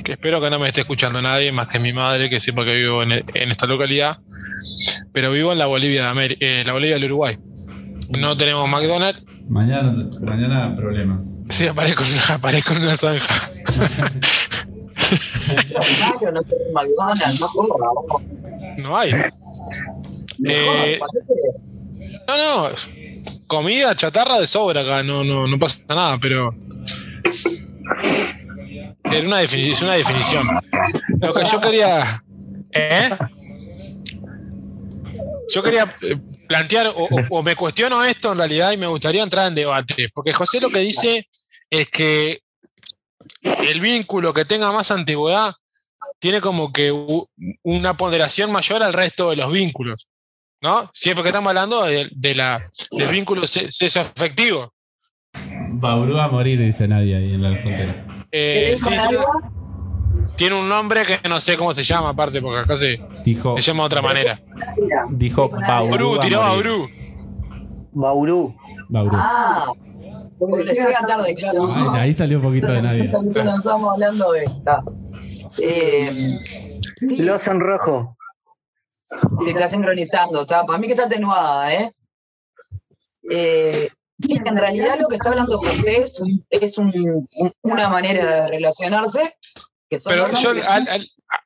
[0.04, 2.74] Que espero que no me esté escuchando nadie más que mi madre, que sepa que
[2.74, 4.18] vivo en, en esta localidad.
[5.12, 7.38] Pero vivo en la Bolivia de Ameri- eh, la Bolivia del Uruguay.
[8.19, 9.23] No tenemos McDonald's.
[9.49, 11.38] Mañana, mañana problemas.
[11.51, 13.51] Sí, aparezco en una, aparezco en una zanja.
[16.16, 16.33] Claro,
[18.79, 19.12] no hay.
[19.12, 20.99] No Eh,
[22.29, 22.37] No,
[22.69, 22.75] no.
[23.47, 26.55] Comida chatarra de sobra acá, no, no, no pasa nada, pero.
[29.05, 30.47] Era una, es una definición.
[31.21, 32.23] Lo que yo quería.
[32.73, 33.11] ¿Eh?
[35.55, 39.22] Yo quería eh, plantear, o, o- o me cuestiono esto en realidad y me gustaría
[39.22, 41.28] entrar en debate, porque José lo que dice
[41.70, 42.40] es que
[43.68, 45.52] el vínculo que tenga más antigüedad
[46.18, 47.28] tiene como que u-
[47.62, 50.09] una ponderación mayor al resto de los vínculos.
[50.62, 50.90] ¿no?
[50.94, 54.72] Siempre que estamos hablando de, de la, del vínculo se- sexo-afectivo.
[55.72, 58.26] Bauru a morir, dice nadie ahí en la frontera.
[58.32, 58.88] Eh, ¿Querés sí,
[60.37, 63.62] tiene, un nombre que no sé cómo se llama, aparte, porque acá se, Dijo, se
[63.62, 64.40] llama de otra manera.
[65.11, 66.16] dijo Bauru.
[66.16, 66.57] A tiró.
[66.59, 66.88] Bru.
[67.92, 68.55] Bauru.
[68.88, 69.11] Bauru.
[69.14, 69.66] Ah,
[70.38, 71.68] porque le llega tarde, claro.
[71.74, 73.11] Ay, ahí salió un poquito de nadie.
[73.11, 74.83] Estamos hablando de esta.
[75.59, 76.38] Eh,
[77.18, 78.16] Los en rojo.
[79.44, 80.42] se está sincronizando.
[80.42, 81.92] Está, para mí que está atenuada, ¿eh?
[83.31, 83.88] Eh,
[84.20, 86.07] sí, en realidad lo que está hablando José
[86.50, 86.92] es un-
[87.38, 89.35] un- una manera de relacionarse.
[90.09, 90.53] Pero yo,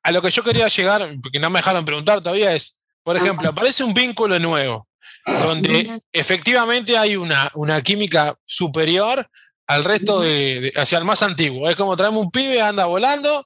[0.03, 3.48] a lo que yo quería llegar, porque no me dejaron preguntar todavía, es, por ejemplo,
[3.50, 4.88] aparece un vínculo nuevo,
[5.26, 9.29] donde efectivamente hay una, una química superior
[9.66, 11.68] al resto de, de- hacia el más antiguo.
[11.68, 13.44] Es como traemos un pibe, anda volando,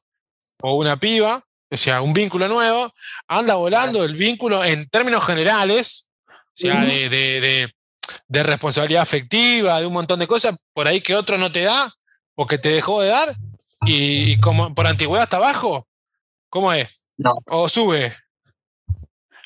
[0.62, 2.92] o una piba, o sea, un vínculo nuevo,
[3.28, 6.80] anda volando el vínculo en términos generales, o sea,
[7.11, 7.74] de- de-
[8.28, 11.92] de responsabilidad afectiva, de un montón de cosas, por ahí que otro no te da,
[12.37, 13.35] o que te dejó de dar,
[13.86, 15.86] y, y como por antigüedad hasta abajo,
[16.48, 16.88] ¿cómo es?
[17.16, 17.30] No.
[17.46, 18.12] ¿O sube?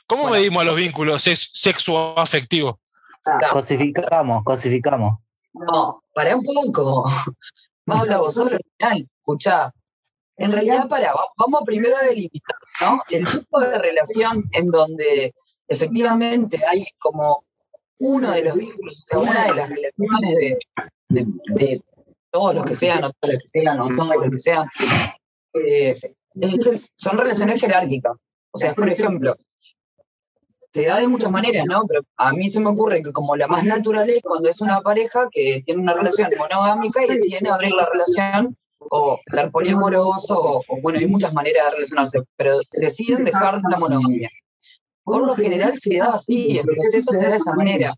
[0.07, 0.37] ¿Cómo Bueno.
[0.37, 2.77] medimos los vínculos sex- sexuo-afectivos?
[3.17, 3.49] Está.
[3.51, 5.19] Cosificamos, cosificamos.
[5.53, 7.05] No, para un poco.
[7.87, 9.09] Habla vos solo al final.
[9.19, 9.73] Escuchá.
[10.37, 13.03] En realidad, para, va- vamos primero a delimitar, ¿no?
[13.11, 15.35] El tipo de relación en donde
[15.67, 17.45] efectivamente hay como
[17.99, 20.59] uno de los vínculos, o sea, una de las relaciones de,
[21.09, 21.83] de- de
[22.31, 24.69] todos los que sean, o todos los que sean, o todos los que sean,
[25.55, 25.99] eh,
[26.97, 28.13] son relaciones jerárquicas.
[28.51, 29.37] O sea, por ejemplo,
[30.73, 31.83] se da de muchas maneras, ¿no?
[31.89, 34.81] Pero a mí se me ocurre que como la más natural es cuando es una
[34.81, 40.59] pareja que tiene una relación monogámica y deciden abrir la relación o ser poliamoroso, o,
[40.59, 44.31] o, bueno, hay muchas maneras de relacionarse, pero deciden dejar la monogamia.
[45.03, 47.95] Por lo general se da así, el proceso se da de esa manera,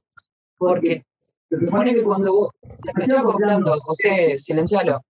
[0.57, 1.03] porque
[1.51, 2.51] se supone que cuando vos,
[2.95, 5.05] me estoy acoplando, José, silencialo,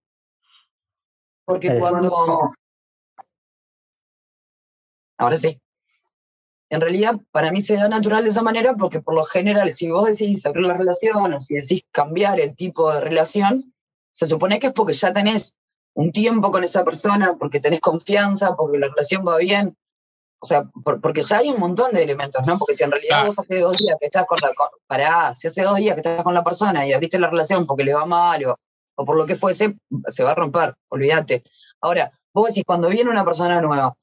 [1.45, 1.79] porque Eh.
[1.79, 2.11] cuando,
[5.17, 5.59] ahora sí,
[6.69, 9.91] en realidad para mí se da natural de esa manera porque por lo general si
[9.91, 13.73] vos decís abrir la relación o si decís cambiar el tipo de relación,
[14.13, 15.53] se supone que es porque ya tenés
[15.93, 19.77] un tiempo con esa persona, porque tenés confianza, porque la relación va bien.
[20.43, 22.57] O sea, por- porque ya hay un montón de elementos, ¿no?
[22.57, 24.51] Porque si en realidad vos hace dos días que estás con la.
[24.55, 27.65] Con, pará, si hace dos días que estás con la persona y abriste la relación
[27.67, 28.59] porque le va mal o,
[28.95, 29.75] o por lo que fuese,
[30.07, 31.43] se va a romper, olvídate.
[31.81, 33.93] Ahora, vos decís, cuando viene una persona nueva,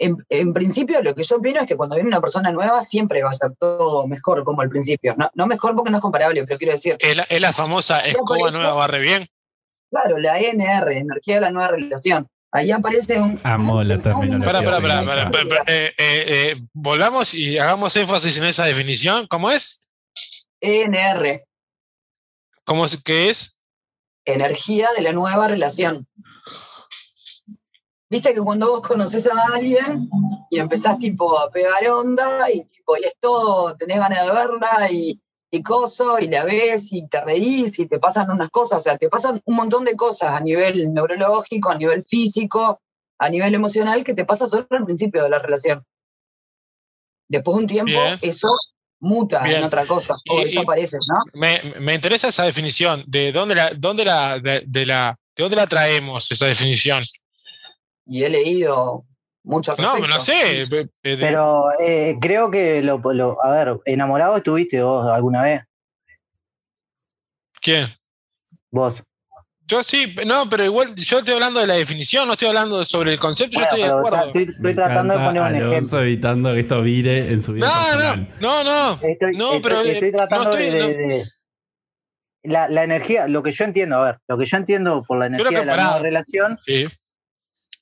[0.00, 3.22] en, en principio lo que yo opino es que cuando viene una persona nueva siempre
[3.22, 5.14] va a ser todo mejor como al principio.
[5.18, 7.98] No, no mejor porque no es comparable, pero quiero decir, Es la, es la famosa
[8.00, 9.28] escoba nueva barre bien.
[9.90, 12.26] claro, la ENR, energía de la nueva relación.
[12.50, 13.38] Ahí aparece un.
[13.42, 14.60] Amo la terminología.
[14.60, 19.26] Espera, eh, eh, eh, volvamos y hagamos énfasis en esa definición.
[19.26, 19.88] ¿Cómo es?
[20.60, 21.44] ENR,
[22.64, 23.02] ¿Cómo es?
[23.02, 23.58] ¿Qué es?
[24.34, 26.06] energía de la nueva relación.
[28.10, 30.08] Viste que cuando vos conoces a alguien
[30.50, 34.90] y empezás tipo a pegar onda y tipo, y es todo, tenés ganas de verla
[34.90, 35.20] y,
[35.50, 38.98] y coso, y la ves y te reís y te pasan unas cosas, o sea,
[38.98, 42.80] te pasan un montón de cosas a nivel neurológico, a nivel físico,
[43.18, 45.84] a nivel emocional, que te pasa solo al principio de la relación.
[47.28, 48.18] Después de un tiempo, Bien.
[48.22, 48.48] eso
[49.00, 49.58] muta Bien.
[49.58, 50.64] en otra cosa, o Y- ¿no?
[51.34, 53.04] Me, me interesa esa definición.
[53.06, 57.00] ¿De dónde la, dónde la, de, de la, de dónde la traemos, esa definición?
[58.06, 59.04] Y he leído
[59.48, 60.68] mucho al No, no sé.
[61.02, 65.62] Pero eh, creo que lo, lo- A ver, enamorado estuviste vos alguna vez.
[67.60, 67.88] ¿Quién?
[68.70, 69.02] Vos.
[69.66, 73.12] Yo sí, no, pero igual yo estoy hablando de la definición, no estoy hablando sobre
[73.12, 74.26] el concepto, Bueno, yo estoy de acuerdo.
[74.54, 76.00] estoy, tratando de poner un Alonso ejemplo.
[76.02, 78.36] evitando que esto vire en su vida No, no, personal.
[78.40, 78.92] no, no.
[79.02, 80.86] Estoy, No, estoy- pero, eh, estoy tratando no estoy- de, no.
[80.86, 81.24] de- de-
[82.44, 85.26] la, la energía, lo que yo entiendo, a ver, lo que yo entiendo por la
[85.26, 86.86] energía de la nueva relación Sí.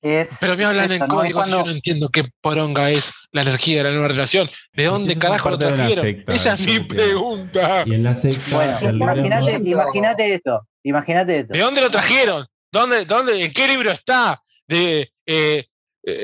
[0.09, 0.39] Es.
[0.41, 1.07] Pero me hablan en eso, ¿no?
[1.07, 4.09] Es códigos y cuando- yo no entiendo qué poronga es la energía de la nueva
[4.09, 4.51] relación.
[4.73, 6.05] ¿De dónde carajo lo trajeron?
[6.05, 7.83] secta, Esa es mi pregunta.
[7.87, 11.53] Y en la secta, Bueno, imagínate, imagínate esto, imagínate esto.
[11.53, 12.47] ¿De dónde lo trajeron?
[12.73, 14.41] ¿Dónde, dónde, ¿En qué libro está?
[14.69, 15.65] De, eh,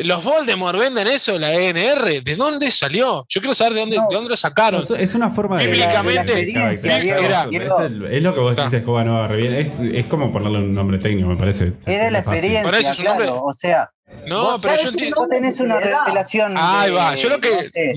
[0.05, 2.23] ¿Los Voldemort venden eso, la ENR?
[2.23, 3.27] ¿De dónde salió?
[3.29, 4.07] Yo quiero saber de dónde, No.
[4.09, 4.85] de dónde lo sacaron.
[4.97, 5.67] Es una forma de.
[5.67, 9.35] Bíblicamente, es, lo que vos decís, escoba nueva.
[9.37, 11.73] Es, es como ponerle un nombre técnico, me parece.
[11.85, 13.25] Es de la experiencia, Por eso es un claro.
[13.25, 13.91] nombre- O sea,
[14.27, 15.17] No, vos, pero yo entiendo.
[15.17, 16.55] vos tenés una relación.
[16.57, 17.15] Ahí de- va.
[17.17, 17.95] Yo lo que, no sé,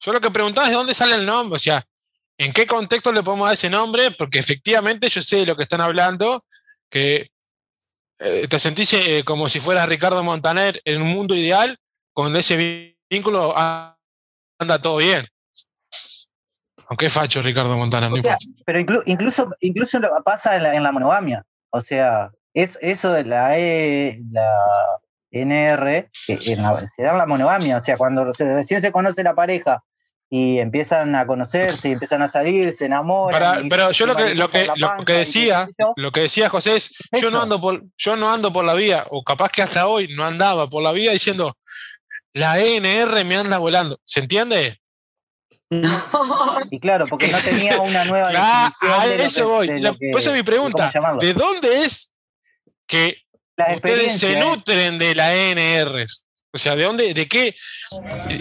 [0.00, 1.56] yo lo que preguntaba es de dónde sale el nombre.
[1.56, 1.84] O sea,
[2.38, 4.10] ¿en qué contexto le podemos dar ese nombre?
[4.12, 6.42] Porque efectivamente yo sé de lo que están hablando,
[6.88, 7.28] que
[8.18, 11.76] eh, te sentís eh, como si fueras Ricardo Montaner en un mundo ideal,
[12.12, 15.26] con ese vínculo anda todo bien.
[16.88, 20.82] Aunque es facho Ricardo Montaner, O sea, pero inclu- incluso, incluso pasa en la, en
[20.82, 21.44] la monogamia.
[21.70, 24.48] O sea, es, eso de la, e, la
[25.32, 27.78] NR que en la- se da en la monogamia.
[27.78, 29.82] O sea, cuando recién se conoce la pareja
[30.28, 33.40] y empiezan a conocerse y empiezan a salir, se enamoran.
[33.40, 36.76] Para- pero yo lo que, lo que, la lo que decía, lo que decía José
[36.76, 39.86] es, yo no ando por, yo no ando por la vía, o capaz que hasta
[39.86, 41.56] hoy no andaba por la vía diciendo
[42.34, 43.98] la ENR me anda volando.
[44.04, 44.80] ¿Se entiende?
[46.70, 49.66] Y claro, porque no tenía una nueva definición a de eso que- voy.
[49.68, 50.90] de La- que- es mi pregunta.
[51.20, 52.14] ¿De dónde es
[52.86, 53.22] que
[53.56, 54.40] La ustedes se ¿eh?
[54.40, 56.04] nutren de la ENR?
[56.56, 57.54] O sea, ¿de dónde, de qué?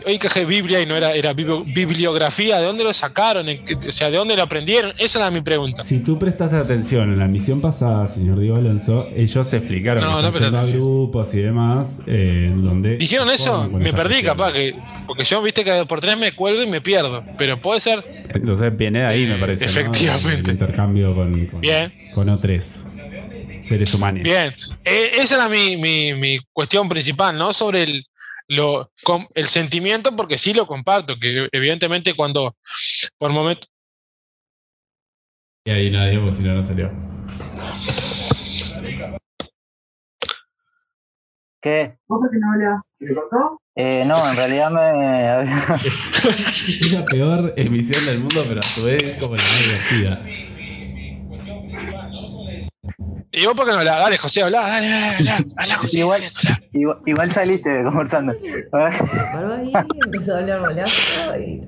[0.05, 3.47] Hoy que Biblia y no era, era bibli- bibliografía, ¿de dónde lo sacaron?
[3.47, 4.93] ¿En qué- O sea, ¿de dónde lo aprendieron?
[4.97, 5.81] Esa era mi pregunta.
[5.83, 10.31] Si tú prestaste atención en la misión pasada, señor Diego Alonso, ellos explicaron No, no
[10.31, 12.97] grupos y demás, eh, donde...
[12.97, 13.69] ¿Dijeron eso?
[13.69, 14.75] Me perdí, capaz que.
[15.05, 17.23] Porque yo, viste que por tres me cuelgo y me pierdo.
[17.37, 18.03] Pero puede ser.
[18.33, 19.65] Entonces viene de ahí, me parece.
[19.65, 19.71] ¿no?
[19.71, 20.51] Efectivamente.
[20.51, 21.93] El, intercambio con, con, Bien.
[22.13, 22.85] con otros
[23.67, 24.23] seres humanos.
[24.23, 24.53] Bien.
[24.83, 27.53] Eh, esa era mi, mi- mi cuestión principal, ¿no?
[27.53, 28.05] Sobre el,
[28.47, 32.55] lo, com- el sentimiento, porque sí lo comparto, que evidentemente cuando
[33.17, 33.67] por momento.
[35.65, 36.91] Y ahí nadie, porque si no, no salió.
[41.61, 41.97] ¿Qué?
[42.07, 42.81] ¿Vos por qué no hablas?
[42.99, 43.61] ¿Se cortó?
[43.75, 45.51] Eh, no, en realidad me.
[46.55, 50.54] Es la peor emisión del mundo, pero a su vez como la más divertida.
[53.31, 53.97] ¿Y vos por qué no hablas?
[53.99, 55.99] Dale, José, habla, dale, dale, habla, habla, José.
[55.99, 58.33] Igual- dale, igual, igual saliste conversando.
[58.71, 59.71] Paró ahí,
[60.05, 61.61] empezó a hablar bolazo y.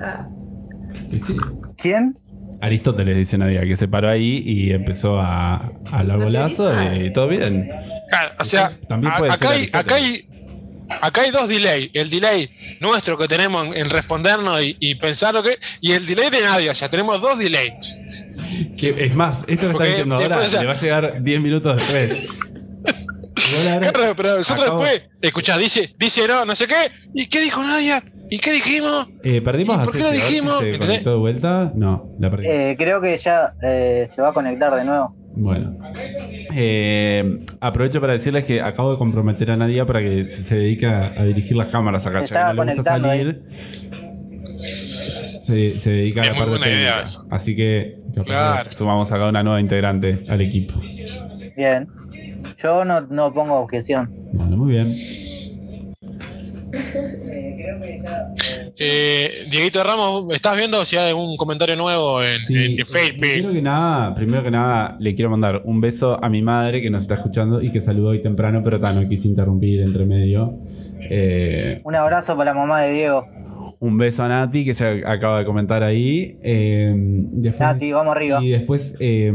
[1.15, 1.35] Y sí.
[1.77, 2.17] ¿Quién?
[2.61, 7.27] Aristóteles dice Nadia, que se paró ahí y empezó a, a hablar bolazo y todo
[7.27, 7.69] bien.
[8.09, 10.21] Claro, o sea, También puede acá, ser hay, acá, hay,
[11.01, 11.91] acá hay dos delay.
[11.93, 12.49] El delay
[12.79, 15.57] nuestro que tenemos en, en respondernos y, y pensar lo que.
[15.81, 16.69] Y el delay de nadie.
[16.69, 17.96] O sea, tenemos dos delays.
[18.77, 21.75] Que, es más, esto que está diciendo ahora ya- le va a llegar 10 minutos
[21.77, 22.27] después.
[23.71, 26.75] Ahora- Claro, pero nosotros acabo- después, escuchá, dice, dice no, no sé qué.
[27.13, 28.01] ¿Y qué dijo Nadia?
[28.29, 29.07] ¿Y qué dijimos?
[29.23, 30.59] Eh, perdimos ¿Y a por qué lo dijimos?
[30.59, 30.71] ¿Se
[31.09, 31.71] de vuelta?
[31.75, 32.53] No, la perdimos.
[32.55, 35.15] Eh, creo que ya eh, se va a conectar de nuevo.
[35.39, 35.77] Bueno.
[36.53, 41.13] Eh, aprovecho para decirles que acabo de comprometer a Nadia para que se, dedique a,
[41.17, 42.25] a dirigir las cámaras acá.
[42.27, 43.43] Se ya que no le gusta salir.
[45.47, 47.05] Se, se dedica a la parte técnica.
[47.31, 48.69] Así que Claro.
[48.69, 50.73] sumamos acá una nueva integrante al equipo.
[51.55, 51.87] Bien.
[52.61, 54.09] Yo no, no pongo objeción.
[54.33, 54.93] Bueno, muy bien.
[58.79, 63.19] Eh, Dieguito Ramos, ¿estás viendo si hay algún comentario nuevo en, Sí, en Facebook?
[63.21, 66.89] primero que nada, primero que nada, le quiero mandar un beso a mi madre que
[66.89, 70.59] nos está escuchando y que saludó hoy temprano, pero ta, no quise interrumpir entre medio.
[71.09, 73.25] Eh, Un abrazo para la mamá de Diego.
[73.79, 76.37] Un beso a Nati que se acaba de comentar ahí.
[76.41, 78.43] Eh, después- Nati, vamos arriba.
[78.43, 79.31] Y después, eh,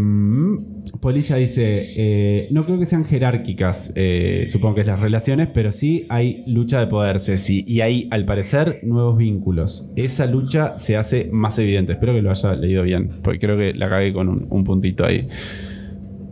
[1.01, 5.71] Polilla dice: eh, No creo que sean jerárquicas, eh, supongo que es las relaciones, pero
[5.71, 7.65] sí hay lucha de poder, Ceci.
[7.69, 9.91] Y hay, al parecer, nuevos vínculos.
[9.97, 11.93] Esa lucha se hace más evidente.
[11.93, 15.05] Espero que lo haya leído bien, porque creo que la cagué con un, un puntito
[15.05, 15.21] ahí.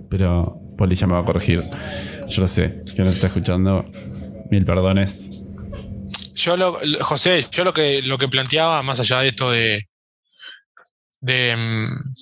[0.08, 1.60] Pero Polilla me va a corregir.
[2.28, 3.84] Yo lo sé, que nos está escuchando.
[4.50, 5.44] Mil perdones.
[6.40, 9.82] Yo lo, José, yo lo que lo que planteaba, más allá de esto de.
[11.20, 11.56] de.
[11.56, 12.14] mm,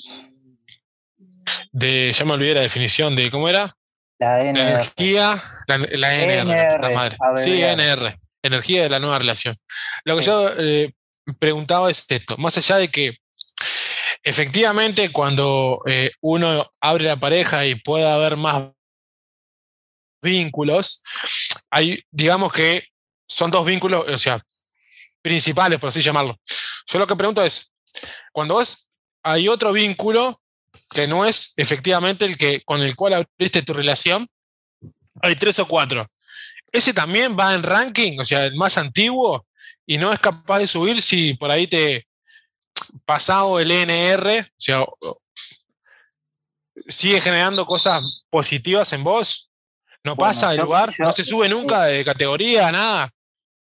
[1.73, 3.75] de ya me olvidé la definición de cómo era.
[4.21, 4.61] La La N.
[4.61, 7.17] energía, la, la NR, la puta NR, madre.
[7.37, 7.63] Sí.
[7.63, 9.55] NR, energía de la nueva relación.
[10.05, 10.29] Lo que Sí.
[10.29, 10.93] yo eh,
[11.39, 13.17] preguntaba es esto, más allá de que
[14.25, 18.71] efectivamente cuando eh, uno abre la pareja y pueda haber más
[20.21, 21.03] vínculos,
[21.71, 22.85] hay, digamos que
[23.29, 24.43] son dos vínculos, o sea,
[25.23, 26.39] principales, por así llamarlo.
[26.87, 27.73] Yo lo que pregunto es,
[28.33, 28.91] cuando vos
[29.23, 30.41] hay otro vínculo
[30.91, 34.29] que no es efectivamente el que con el cual abriste tu relación,
[35.23, 36.07] hay tres o cuatro.
[36.73, 39.45] Ese también va en ranking, o sea, el más antiguo,
[39.87, 42.07] y no es capaz de subir si por ahí te
[43.05, 44.85] pasado el NR, o sea,
[46.89, 49.51] sigue generando cosas positivas en vos.
[50.05, 53.11] No Bueno, pasa de lugar, yo- no se sube nunca de categoría, nada.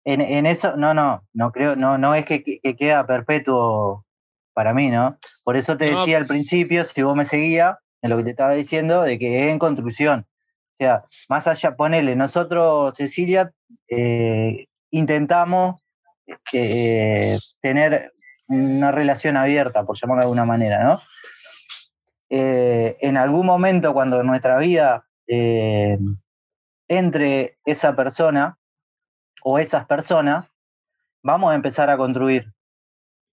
[0.04, 4.04] En, en eso, no, no, no creo, no, no es que, que queda perpetuo
[4.54, 5.18] para mí, ¿no?
[5.44, 5.98] Por eso te No.
[5.98, 9.46] decía al principio, si vos me seguías, en lo que te estaba diciendo, de que
[9.46, 10.26] es en construcción.
[10.80, 13.52] O sea, más allá, ponele, nosotros, Cecilia,
[13.88, 15.82] eh, intentamos
[16.52, 18.12] eh, tener
[18.46, 21.02] una relación abierta, por llamarlo de alguna manera, ¿no?
[22.30, 25.04] Eh, en algún momento, cuando nuestra vida
[26.88, 28.58] entre esa persona
[29.50, 30.46] o esas personas,
[31.22, 32.52] vamos a empezar a construir.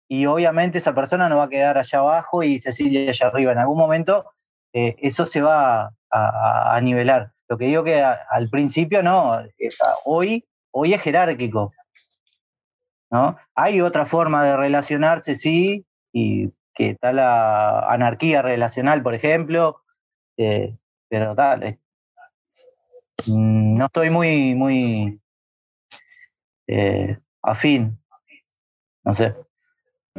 [0.08, 3.50] Y obviamente esa persona no va a quedar allá abajo y Cecilia allá arriba.
[3.50, 4.30] En algún momento
[4.72, 7.32] eh, eso se va a, nivelar.
[7.48, 9.68] Lo que digo que al principio no, eh,
[10.04, 11.72] hoy, hoy es jerárquico.
[13.10, 13.36] ¿no?
[13.56, 19.82] Hay otra forma de relacionarse, sí, y que está la anarquía relacional, por ejemplo,
[20.36, 20.76] eh,
[21.08, 21.80] pero tal,
[23.26, 25.20] mm, no estoy muy, muy
[26.66, 27.98] eh, afín,
[29.04, 29.34] no sé.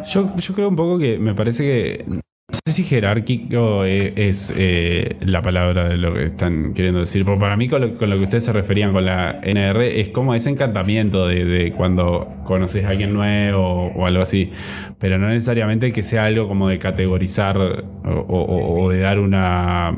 [0.06, 2.06] Yo, yo creo un poco que me parece que.
[2.48, 7.26] No sé si jerárquico es, es, eh, la palabra de lo que están queriendo decir.
[7.26, 10.10] Porque para mí, con lo, con lo que ustedes se referían con la NR, es
[10.10, 14.52] como ese encantamiento de, de cuando conoces a alguien nuevo o algo así.
[15.00, 17.80] Pero no necesariamente que sea algo como de categorizar o,
[18.28, 19.98] o- o de dar una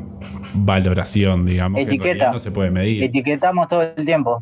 [0.54, 1.78] valoración, digamos.
[1.80, 2.06] que Etiqueta.
[2.06, 3.04] realidad no se puede medir.
[3.04, 4.42] Etiquetamos todo el tiempo.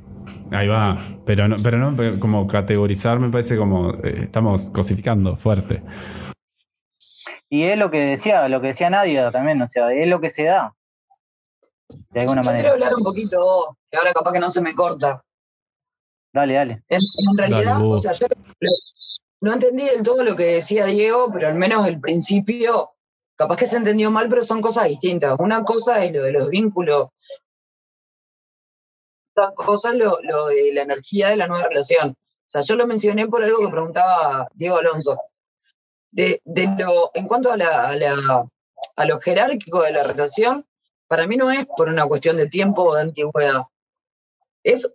[0.52, 0.96] Ahí va.
[1.26, 3.96] Pero no, pero no como categorizar me parece como.
[4.04, 5.82] eh, estamos cosificando fuerte.
[7.50, 10.30] Y es lo que decía, lo que decía Nadia también, o sea, es lo que
[10.30, 10.76] se da.
[12.10, 12.72] De alguna Yo quiero manera.
[12.74, 15.24] hablar un poquito, que ahora capaz que no se me corta.
[16.34, 16.84] Dale, dale.
[16.90, 18.00] En, en realidad, Dale, vos.
[18.00, 18.36] o sea, yo
[19.42, 22.96] no entendí del todo lo que decía Diego, pero al menos el principio,
[23.36, 25.36] capaz que se entendió mal, pero son cosas distintas.
[25.40, 27.10] Una cosa es lo de los vínculos,
[29.36, 32.10] otra cosa es lo, lo de la energía de la nueva relación.
[32.10, 35.20] O sea, yo lo mencioné por algo que preguntaba Diego Alonso.
[36.16, 37.90] De, de lo, en cuanto a, la,
[38.96, 40.66] a, lo jerárquico de la relación,
[41.08, 43.64] para mí no es por una cuestión de tiempo o de antigüedad.
[44.64, 44.90] Es,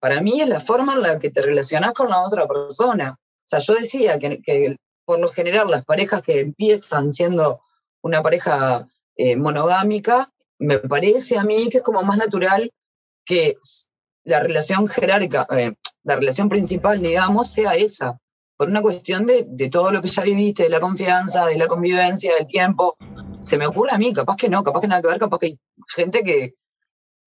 [0.00, 3.18] para mí es la forma en la que te relacionás con la otra persona.
[3.20, 7.60] O sea, yo decía que, que por lo general las parejas que empiezan siendo
[8.00, 12.72] una pareja eh, monogámica, me parece a mí que es como más natural
[13.26, 13.58] que
[14.24, 18.18] la relación jerárquica, eh, la relación principal, digamos, sea esa,
[18.56, 21.66] por una cuestión de, de todo lo que ya viviste, de la confianza, de la
[21.66, 22.96] convivencia, del tiempo.
[23.42, 25.46] Se me ocurre a mí, capaz que no, capaz que nada que ver, capaz que
[25.46, 25.58] hay
[25.94, 26.54] gente que,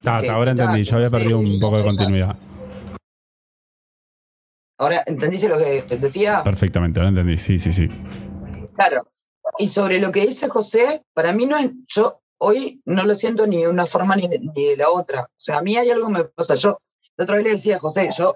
[0.06, 2.36] Ah, que- ahora entendí, yo había perdido un poco de continuidad.
[4.78, 6.42] Ahora, ¿entendiste lo que decía?
[6.44, 7.90] Perfectamente, ahora entendí, sí, sí, sí.
[8.76, 9.08] Claro.
[9.58, 13.46] Y sobre lo que dice José, para mí no es, yo hoy no lo siento
[13.46, 15.24] ni de una forma ni, ni de la otra.
[15.24, 16.56] O sea, a mí hay algo que me pasa.
[16.56, 16.80] Yo,
[17.18, 18.34] la otra vez le decía a José, yo,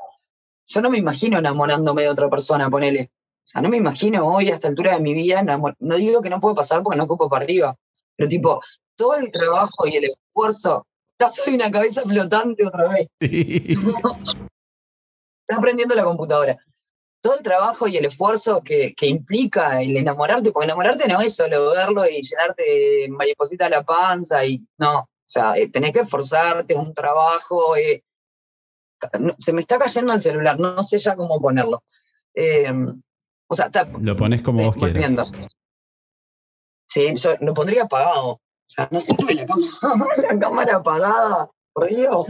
[0.73, 3.11] yo no me imagino enamorándome de otra persona, ponele.
[3.13, 6.21] O sea, no me imagino hoy, a esta altura de mi vida, enamor- no digo
[6.21, 7.75] que no puede pasar porque no ocupo para arriba,
[8.15, 8.61] pero tipo,
[8.95, 10.87] todo el trabajo y el esfuerzo,
[11.19, 13.07] ya soy una cabeza flotante otra vez.
[13.19, 13.67] Sí.
[15.47, 16.57] Está aprendiendo la computadora.
[17.21, 21.35] Todo el trabajo y el esfuerzo que, que implica el enamorarte, porque enamorarte no es
[21.35, 24.99] solo verlo y llenarte de mariposita la panza y no.
[24.99, 27.75] O sea, eh, tenés que esforzarte, es un trabajo.
[27.77, 28.03] eh,
[29.37, 31.83] se me está cayendo el celular, no sé ya cómo ponerlo.
[32.35, 32.71] Eh,
[33.47, 35.31] o sea, está Lo pones como eh, vos quieras.
[36.87, 38.27] Sí, yo lo pondría apagado.
[38.27, 41.49] O sea, no sé, tuve la cámara, la cámara apagada.
[41.73, 42.27] Por Dios.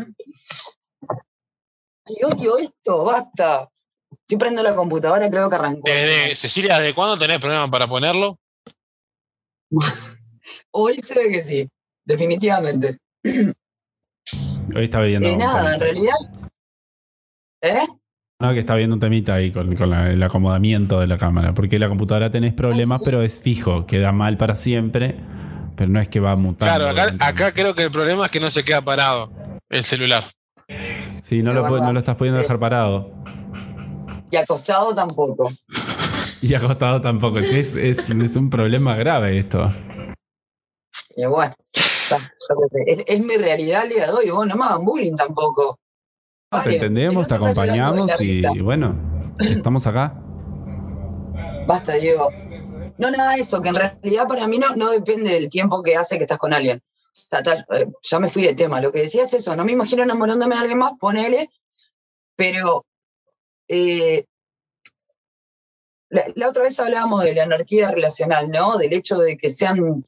[2.05, 3.69] Ay, odio esto, basta.
[4.11, 5.81] Estoy prendo la computadora, creo que arrancó.
[5.85, 8.39] Desde, Cecilia, ¿desde cuándo tenés problemas para ponerlo?
[10.71, 11.69] Hoy se ve que sí,
[12.05, 12.97] definitivamente.
[14.75, 15.29] Hoy está viendo.
[15.29, 16.15] Y un nada, en realidad.
[17.63, 17.87] ¿Eh?
[18.39, 21.53] No, que está viendo un temita ahí con, con la- el acomodamiento de la cámara.
[21.53, 23.03] Porque la computadora tenés problemas, sí.
[23.05, 25.15] pero es fijo, queda mal para siempre.
[25.75, 26.75] Pero no es que va mutando.
[26.85, 29.31] Claro, acá, creo que el problema es que no se queda parado
[29.69, 30.25] el celular.
[31.23, 32.43] Sí, no lo, no lo estás pudiendo Sí.
[32.43, 33.11] dejar parado.
[34.29, 35.47] Y acostado tampoco.
[36.41, 37.39] Y acostado tampoco.
[37.39, 39.71] Es, es, es un problema grave esto.
[41.15, 41.55] Y bueno,
[42.85, 44.29] es, es mi realidad el día de hoy.
[44.29, 45.79] Vos no me hagan bullying tampoco.
[46.61, 48.95] Te entendemos, te acompañamos y bueno,
[49.39, 50.13] estamos acá.
[51.67, 52.29] Basta, Diego.
[52.97, 55.95] No, nada de esto, que en realidad para mí no, no depende del tiempo que
[55.95, 56.81] hace que estás con alguien.
[57.69, 58.81] Eh, ya me fui de tema.
[58.81, 61.49] Lo que decía es eso, no me imagino enamorándome de alguien más, ponele,
[62.35, 62.85] pero
[63.67, 64.25] eh,
[66.09, 68.77] la, la otra vez hablábamos de la anarquía relacional, ¿no?
[68.77, 70.05] Del hecho de que sean.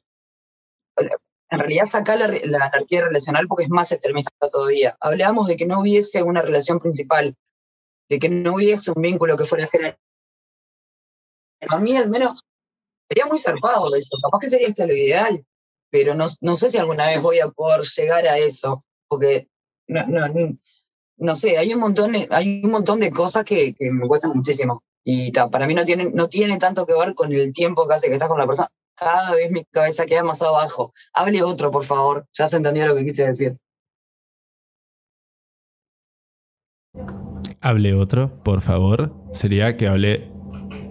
[1.50, 4.96] En realidad, sacar la, la anarquía relacional porque es más extremista todavía.
[5.00, 7.36] Hablábamos de que no hubiese una relación principal,
[8.08, 9.98] de que no hubiese un vínculo que fuera general.
[11.68, 12.44] A mí, al menos,
[13.08, 14.10] sería muy zarpado eso.
[14.22, 15.44] Capaz que sería hasta lo ideal,
[15.90, 19.48] pero no, no sé si alguna vez voy a poder llegar a eso, porque
[19.86, 20.58] no, no, no,
[21.16, 24.82] no sé, hay un montón hay un montón de cosas que, que me cuestan muchísimo.
[25.04, 27.94] Y ta, para mí no tiene, no tiene tanto que ver con el tiempo que
[27.94, 28.68] hace que estás con la persona.
[28.96, 30.92] Cada vez mi cabeza queda más abajo.
[31.12, 32.26] Hable otro, por favor.
[32.32, 33.52] Ya se entendió lo que quise decir.
[37.60, 39.14] Hable otro, por favor.
[39.32, 40.30] Sería que hable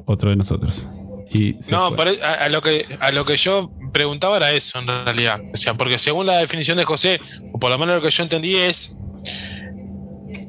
[0.05, 0.87] otro de nosotros.
[1.29, 5.41] Y No, a lo que, a lo que yo preguntaba era eso en realidad.
[5.53, 7.19] O sea, porque según la definición de José,
[7.53, 9.01] o por lo menos lo que yo entendí es,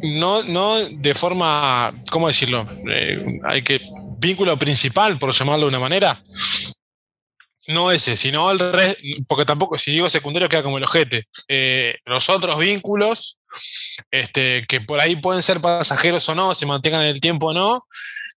[0.02, 2.66] no, no de forma, ¿cómo decirlo?
[2.90, 3.80] Eh, hay que,
[4.18, 6.22] vínculo principal, por llamarlo de una manera,
[7.68, 11.24] no ese, sino el resto, porque tampoco, si digo secundario queda como el ojete.
[11.48, 13.38] Eh, los otros vínculos,
[14.10, 17.52] este, que por ahí pueden ser pasajeros o no, se mantengan en el tiempo o
[17.52, 17.86] no,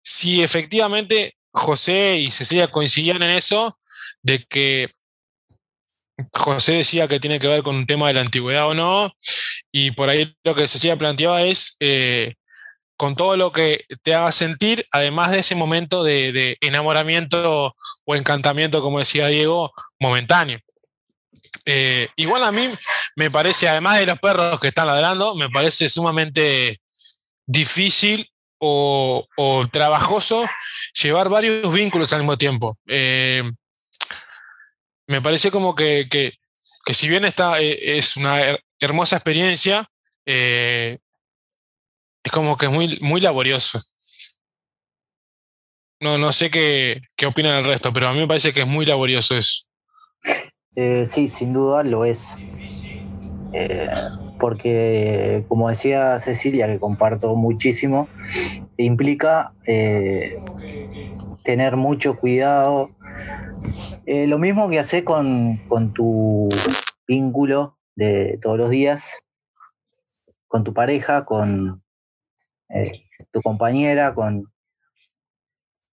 [0.04, 3.80] si efectivamente José y Cecilia coincidían en eso,
[4.22, 4.90] de que
[6.34, 9.12] José decía que tiene que ver con un tema de la antigüedad o no,
[9.72, 12.36] y por ahí lo que Cecilia planteaba es eh,
[13.00, 17.74] con todo lo que te haga sentir, además de ese momento de, enamoramiento
[18.04, 19.72] o encantamiento, como decía Diego,
[20.02, 20.60] momentáneo.
[21.64, 22.68] Eh, igual a mí
[23.16, 26.82] me parece, además de los perros que están ladrando, me parece sumamente
[27.46, 29.26] difícil o,
[29.72, 30.46] trabajoso
[31.02, 32.78] llevar varios vínculos al mismo tiempo.
[32.86, 33.44] Eh,
[35.08, 36.34] me parece como que, que-
[36.94, 39.90] si bien está, eh, es una her- hermosa experiencia,
[42.24, 43.80] es como que es muy, muy laborioso.
[46.02, 48.68] No, no sé qué, qué opinan el resto, pero a mí me parece que es
[48.68, 49.66] muy laborioso eso.
[50.76, 52.38] Eh, sí, sin duda lo es.
[53.54, 53.90] Eh,
[54.40, 58.08] porque, como decía Cecilia, que comparto muchísimo,
[58.78, 60.42] implica eh,
[61.44, 62.92] tener mucho cuidado.
[64.06, 66.50] Lo mismo que haces con, con tu
[67.08, 69.24] vínculo de todos los días,
[70.48, 71.84] con tu pareja, con
[72.70, 72.92] eh,
[73.32, 74.46] tu compañera, con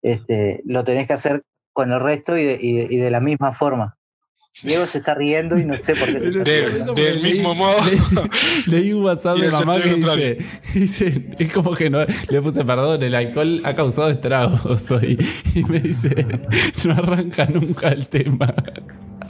[0.03, 3.21] este, lo tenés que hacer con el resto y de, y de- y de la
[3.21, 3.97] misma forma.
[4.63, 6.43] Diego se está riendo y no sé por qué se está
[6.95, 7.77] De- del mismo modo.
[8.67, 10.39] Le- leí un WhatsApp de mamá que dice,
[10.73, 15.19] dice, es como que no, le puse perdón, el alcohol ha causado estragos hoy.
[15.55, 16.27] Y me dice,
[16.87, 18.55] no arranca nunca el tema.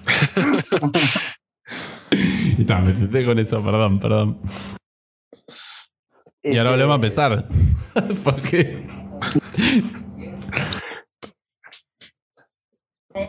[2.58, 4.40] y ta, me con eso, perdón, perdón.
[6.52, 7.48] Y ahora volvemos a empezar.
[8.24, 8.86] Porque.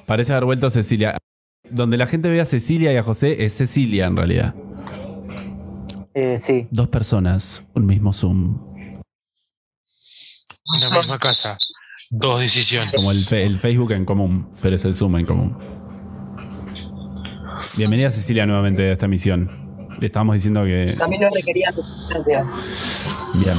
[0.06, 1.18] Parece haber vuelto Cecilia.
[1.70, 4.56] donde la gente ve a Cecilia y a José es Cecilia en realidad.
[6.14, 8.76] Eh, sí, Dos personas, un mismo Zoom.
[10.76, 11.58] En la misma casa.
[12.12, 12.94] Dos decisiones.
[12.96, 15.58] Como el, el Facebook en común, pero es el Zoom en común.
[17.76, 19.67] Bienvenida Cecilia nuevamente a esta misión.
[20.00, 20.96] Le estábamos diciendo que.
[20.98, 22.52] También lo requerían tus circunstancias.
[23.36, 23.58] Bien.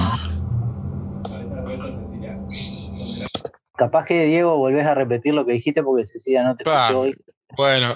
[3.78, 7.14] capaz que Diego volvés a repetir lo que dijiste porque Cecilia no te escuchó hoy.
[7.56, 7.94] Bueno,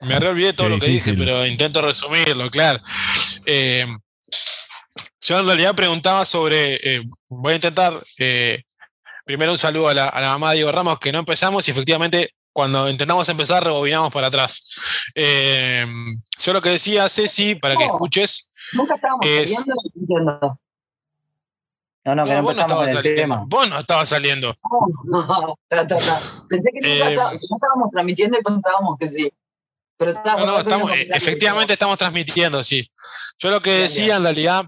[0.00, 2.80] me re olvidé todo Qué lo que dije, pero intento resumirlo, claro.
[3.46, 3.86] Eh,
[5.20, 8.64] yo en realidad preguntaba sobre, eh, voy a intentar, eh,
[9.24, 11.70] primero un saludo a la, a la mamá de Diego Ramos, que no empezamos y
[11.70, 15.10] efectivamente cuando intentamos empezar rebobinamos para atrás.
[15.14, 15.86] Eh,
[16.40, 17.94] yo lo que decía, Ceci, para que No.
[17.94, 20.60] escuches, Nunca estábamos Es- saliendo, no.
[22.04, 23.20] No, no, que no vos no empezamos estabas con el saliendo.
[23.22, 23.44] tema.
[23.46, 24.56] Vos no estabas saliendo.
[25.04, 26.20] No, ta, ta, ta.
[26.48, 29.32] Pensé que nunca Eh, no estábamos transmitiendo y contábamos que sí.
[29.98, 32.90] Pero No, estábamos no, estamos, eh, efectivamente estamos transmitiendo, sí.
[33.38, 34.16] Yo lo que Bien, decía bien.
[34.18, 34.66] en realidad,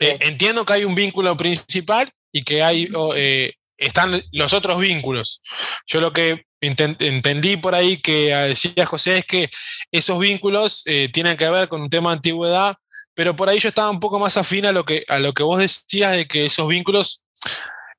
[0.00, 0.28] eh, Sí.
[0.28, 5.42] entiendo que hay un vínculo principal y que hay eh, están los otros vínculos.
[5.86, 9.50] Yo lo que entendí por ahí que ah, decía José es que
[9.90, 12.76] esos vínculos eh, tienen que ver con un tema de antigüedad,
[13.14, 15.42] pero por ahí yo estaba un poco más afín a lo que, a lo que
[15.42, 17.26] vos decías de que esos vínculos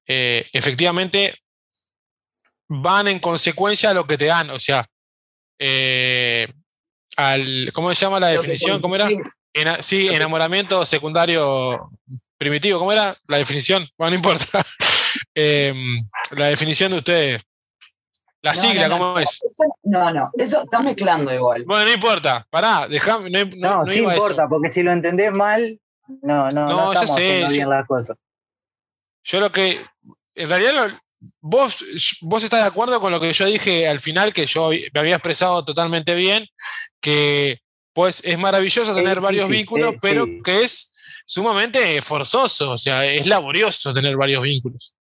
[0.07, 1.35] eh, efectivamente
[2.69, 4.49] van en consecuencia a lo que te dan.
[4.49, 4.87] O sea,
[5.59, 6.47] eh,
[7.17, 8.81] al, ¿cómo se llama la definición?
[8.81, 9.09] ¿Cómo era?
[9.81, 11.89] Sí, enamoramiento secundario
[12.37, 12.79] primitivo.
[12.79, 13.85] ¿Cómo era la definición?
[13.97, 14.63] Bueno, no importa.
[15.35, 17.41] Em, la definición de ustedes.
[18.43, 19.29] La No, sigla, no, no, ¿cómo no, es?
[19.43, 21.63] eso- No, no, eso estás mezclando igual.
[21.65, 22.45] Bueno, no importa.
[22.49, 23.29] Pará, dejame.
[23.29, 24.23] No, no- No, no sí iba a eso.
[24.23, 25.79] importa, porque si lo entendés mal,
[26.21, 28.17] no, no, no, estamos sé, haciendo yo- bien las cosas.
[29.23, 29.79] Yo lo que.
[30.35, 30.99] En realidad, lo-
[31.39, 31.77] vos,
[32.21, 35.15] vos estás de acuerdo con lo que yo dije al final, que yo me había
[35.15, 36.45] expresado totalmente bien,
[36.99, 37.61] que
[37.93, 40.41] pues es maravilloso tener varios difícil, vínculos, eh, pero sí.
[40.43, 44.97] que es sumamente forzoso, o sea, es laborioso tener varios vínculos.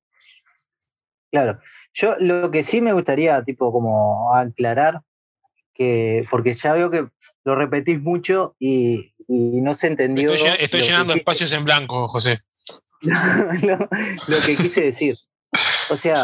[1.31, 1.59] Claro.
[1.93, 5.01] Yo lo que sí me gustaría, tipo, como aclarar,
[5.73, 7.07] que, porque ya veo que
[7.45, 10.33] lo repetís mucho y, y no se entendió.
[10.33, 10.49] Estoy,
[10.81, 12.39] llen- llenando quise- espacios en blanco, José.
[13.01, 15.15] lo, lo que quise decir.
[15.89, 16.15] O sea,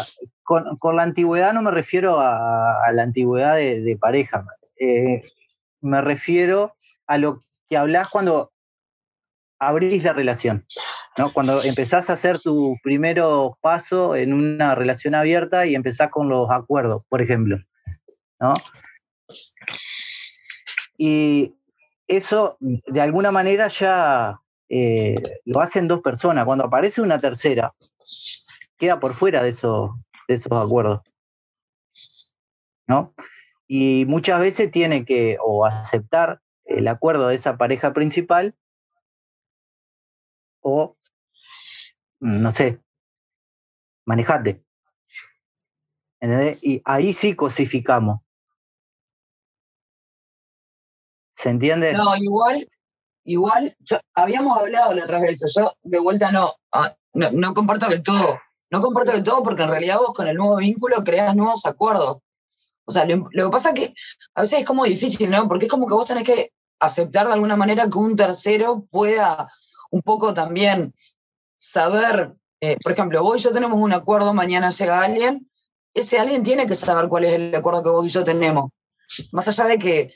[0.43, 4.45] con, con la antigüedad no me refiero a, a la antigüedad de, de pareja.
[4.79, 5.21] Eh,
[5.81, 6.75] me refiero
[7.07, 7.39] a lo
[7.69, 8.51] que hablás cuando
[9.59, 10.65] abrís la relación.
[11.17, 11.31] ¿No?
[11.31, 16.49] Cuando empezás a hacer tu primero paso en una relación abierta y empezás con los
[16.51, 17.57] acuerdos, por ejemplo.
[18.39, 18.53] ¿no?
[20.97, 21.55] Y
[22.07, 24.39] eso, de alguna manera, ya
[24.69, 26.45] eh, lo hacen dos personas.
[26.45, 27.73] Cuando aparece una tercera,
[28.77, 29.91] queda por fuera de esos,
[30.27, 31.01] de esos acuerdos.
[32.87, 33.13] ¿No?
[33.67, 38.55] Y muchas veces tiene que o aceptar el acuerdo de esa pareja principal
[40.61, 40.97] o,
[42.25, 42.81] no sé,
[44.05, 44.63] manejate.
[46.19, 46.59] ¿Entendés?
[46.63, 48.21] Y ahí sí cosificamos.
[51.35, 51.93] ¿Se entiende?
[51.93, 52.67] No, igual,
[53.25, 53.77] igual,
[54.15, 58.39] habíamos hablado la otra vez, yo de vuelta no, ah, no, no comparto del todo.
[58.71, 62.17] No comparto del todo porque en realidad vos con el nuevo vínculo creas nuevos acuerdos.
[62.85, 63.93] O sea, lo, lo que pasa es que
[64.33, 65.47] a veces es como difícil, ¿no?
[65.47, 69.47] Porque es como que vos tenés que aceptar de alguna manera que un tercero pueda
[69.91, 70.95] un poco también
[71.55, 75.49] saber, eh, por ejemplo, vos y yo tenemos un acuerdo, mañana llega alguien,
[75.93, 78.71] ese alguien tiene que saber cuál es el acuerdo que vos y yo tenemos.
[79.31, 80.13] Más allá de que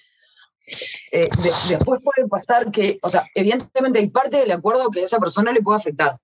[1.11, 5.03] eh, de- después puede pasar que, o sea, evidentemente hay parte del acuerdo que a
[5.03, 6.17] esa persona le puede afectar,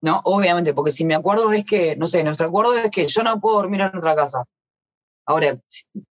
[0.00, 0.20] ¿no?
[0.24, 3.40] Obviamente, porque si mi acuerdo es que, no sé, nuestro acuerdo es que yo no
[3.40, 4.44] puedo dormir en otra casa.
[5.26, 5.58] Ahora,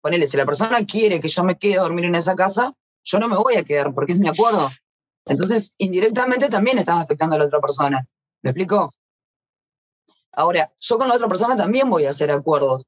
[0.01, 2.73] ponele, si la persona quiere que yo me quede a dormir en esa casa,
[3.03, 4.69] yo no me voy a quedar porque es mi acuerdo.
[5.25, 8.05] Entonces, indirectamente también estás afectando a la otra persona.
[8.43, 8.89] ¿Me explico?
[10.33, 12.83] Ahora, yo con la otra persona también voy a hacer acuerdos.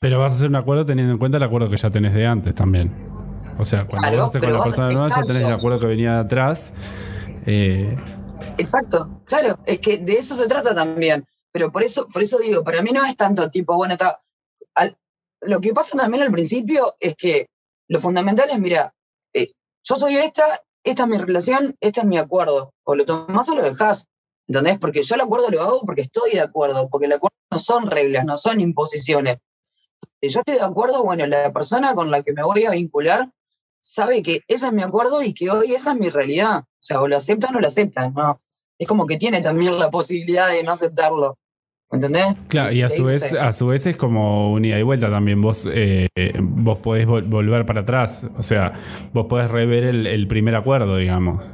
[0.00, 2.26] Pero vas a hacer un acuerdo teniendo en cuenta el acuerdo que ya tenés de
[2.26, 2.92] antes también.
[3.58, 5.86] O sea, cuando Claro, haces con la vas- persona nueva, ya tenés el acuerdo que
[5.86, 6.72] venía de atrás.
[7.46, 7.96] Eh,
[8.58, 11.26] Exacto, claro, es que de eso se trata también.
[11.52, 14.20] Pero por eso, por eso digo, para mí no es tanto tipo, bueno, está.
[14.74, 14.96] al-
[15.40, 17.48] lo que pasa también al principio es que
[17.88, 18.92] lo fundamental es, mira,
[19.32, 19.52] eh,
[19.82, 22.72] yo soy esta, esta es mi relación, este es mi acuerdo.
[22.84, 24.06] O lo tomás o lo dejás.
[24.46, 24.78] ¿Entendés?
[24.78, 27.90] Porque yo el acuerdo lo hago porque estoy de acuerdo, porque el acuerdo no son
[27.90, 29.38] reglas, no son imposiciones.
[30.20, 33.28] Si yo estoy de acuerdo, bueno, la persona con la que me voy a vincular
[33.80, 36.60] sabe que ese es mi acuerdo y que hoy esa es mi realidad.
[36.60, 38.40] O sea, o lo acepta o no lo acepta, ¿no?
[38.78, 41.38] Es como que tiene también la posibilidad de no aceptarlo.
[41.90, 42.34] ¿Me entendés?
[42.48, 45.40] Claro, y a su vez, a su vez es como un ida y vuelta también.
[45.40, 46.08] Vos, eh,
[46.40, 48.26] vos podés vol- volver para atrás.
[48.36, 48.80] O sea,
[49.12, 51.44] vos podés rever el, el primer acuerdo, digamos.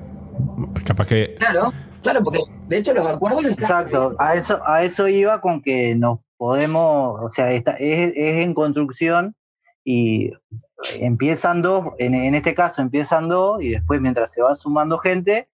[0.84, 1.34] Capaz que.
[1.38, 1.72] Claro,
[2.02, 6.20] claro, porque de hecho los acuerdos Exacto, a eso, a eso iba con que nos
[6.38, 9.36] podemos, o sea, está, es, es en construcción
[9.84, 10.30] y
[10.94, 15.48] empiezan dos, en, en este caso empiezan dos y después mientras se va sumando gente,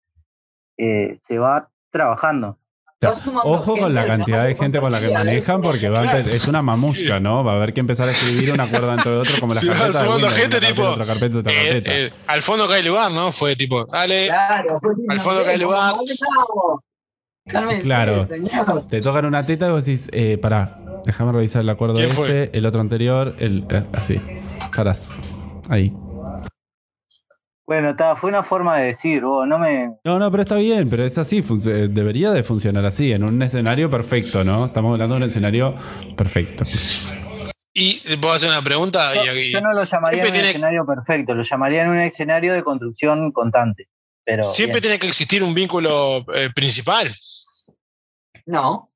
[0.77, 2.59] eh, se va trabajando.
[2.99, 6.19] O sea, ojo con la cantidad de gente con la que manejan, porque va a-
[6.19, 7.43] es una mamusca, ¿no?
[7.43, 9.93] Va a haber que empezar a escribir un acuerdo dentro de otro, como vas carpetas
[9.93, 11.91] de sumando Windows, gente, una tipo, carpeta, otra carpeta, otra Eh, carpeta.
[11.95, 13.31] eh, al fondo cae lugar, ¿no?
[13.31, 14.27] Fue tipo, dale.
[14.29, 15.93] Claro, fue tipo, Al fondo hay lugar.
[17.83, 18.25] Claro.
[18.25, 18.87] señor.
[18.89, 22.15] Te tocan una teta y vos decís, eh, pará, déjame revisar el acuerdo ¿Quién este,
[22.21, 22.49] fue?
[22.51, 24.19] el otro anterior, el eh, así.
[24.75, 25.11] Parás.
[25.69, 25.93] Ahí.
[27.67, 29.91] Bueno, ta, fue una forma de decir, vos, no me...
[30.05, 33.41] No, no, pero está bien, pero es así, eh, debería de funcionar así, en un
[33.41, 34.67] escenario perfecto, ¿no?
[34.67, 35.75] Estamos hablando de un escenario
[36.15, 36.63] perfecto.
[37.73, 39.13] Y puedo hacer una pregunta.
[39.15, 41.99] Yo, y, yo no lo llamaría en un tiene- escenario perfecto, lo llamaría en un
[41.99, 43.89] escenario de construcción constante.
[44.23, 44.81] Pero siempre bien.
[44.83, 47.13] tiene que existir un vínculo eh, principal.
[48.45, 48.91] No.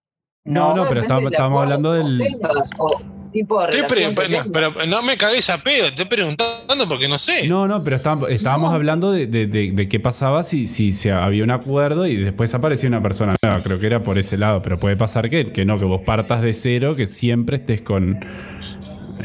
[0.46, 2.18] No, no, pero estamos, hablando del.
[2.18, 3.02] tengas, o
[3.32, 4.14] tipo de relación
[4.46, 7.48] no, pero no me cagues a pedo, estoy preguntando porque no sé.
[7.48, 8.76] No, no, pero estábamos, estábamos No.
[8.76, 12.88] hablando de, de- de- de qué pasaba si, si había un acuerdo y después apareció
[12.90, 13.64] una persona nueva.
[13.64, 16.42] Creo que era por ese lado, pero puede pasar que, que no, que vos partas
[16.42, 18.20] de cero, que siempre estés con.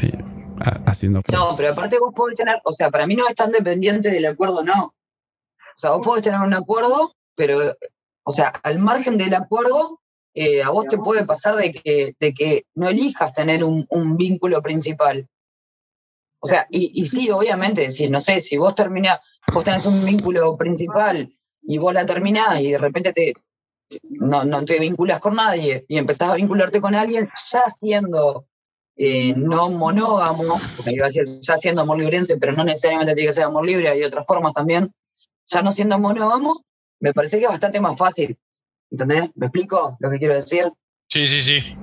[0.01, 0.17] eh,
[0.61, 1.21] ha- haciendo.
[1.31, 4.25] No, pero aparte vos podés tener, o sea, para mí no es tan dependiente del
[4.25, 4.85] acuerdo, no.
[4.85, 4.93] O
[5.79, 7.57] sea, vos podés tener un acuerdo, pero,
[8.23, 9.99] o sea, al margen del acuerdo,
[10.39, 14.17] eh, a vos te puede pasar de que, de que no elijas tener un, un
[14.17, 15.27] vínculo principal.
[16.39, 19.19] O sea, y, y sí, obviamente, si, no sé, si vos terminás,
[19.51, 23.33] vos tenés un vínculo principal y vos la terminás y de repente te,
[24.03, 28.45] no, no te vinculas con nadie y empezás a vincularte con alguien, ya siendo
[28.95, 33.29] eh, no monógamo, porque iba a decir ya siendo amor librense, pero no necesariamente tiene
[33.29, 34.93] que ser amor libre, hay otras formas también,
[35.47, 36.63] ya no siendo monógamo,
[36.99, 38.37] me parece que es bastante más fácil.
[38.91, 39.31] ¿Entendés?
[39.35, 40.65] ¿Me explico lo que quiero decir?
[41.09, 41.75] Sí, sí, sí.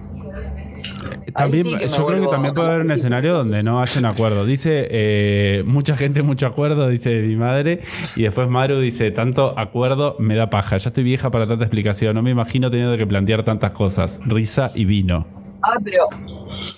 [1.34, 4.44] También, yo creo que también puede haber un escenario donde no haya un acuerdo.
[4.44, 7.82] Dice eh, mucha gente, mucho acuerdo, dice mi madre.
[8.14, 10.76] Y después Maru dice, tanto acuerdo me da paja.
[10.76, 12.14] Ya estoy vieja para tanta explicación.
[12.14, 14.20] No me imagino teniendo que plantear tantas cosas.
[14.24, 15.26] Risa y vino.
[15.62, 16.08] Ah, pero.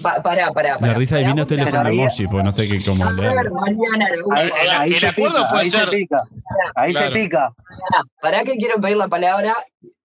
[0.02, 2.84] Pa, pará, pará, La risa vino estoy porque- leyendo ahí- emoji, porque no sé qué
[2.84, 3.50] cómo A ver.
[3.50, 6.16] Mariana, Ahí, El- ahí el se acuerdo pica, puede ahí ser- se pica.
[6.74, 7.06] Ahí Claro.
[7.08, 7.54] se pica.
[7.90, 9.54] pará, pará que quiero pedir la palabra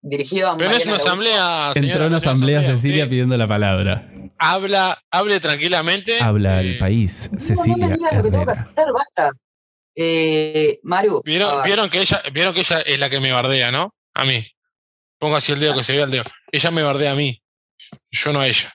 [0.01, 1.67] dirigido a Pero no es Mariana una asamblea.
[1.67, 2.77] Entró señora, en no es una asamblea asamblea.
[2.77, 4.07] Cecilia Usted pidiendo la palabra.
[4.39, 6.19] Habla, hable tranquilamente.
[6.19, 9.31] Habla Eh, el país, No, no Cecilia me digas lo que tengo que hacer, basta.
[9.95, 13.93] Eh, Maru, ¿Vieron, vieron, que ella, vieron que ella es la que me bardea, ¿no?
[14.15, 14.43] A mí.
[15.19, 16.23] Pongo así el dedo que se vea el dedo.
[16.51, 17.39] Ella me bardea a mí.
[18.09, 18.71] Yo no a ella.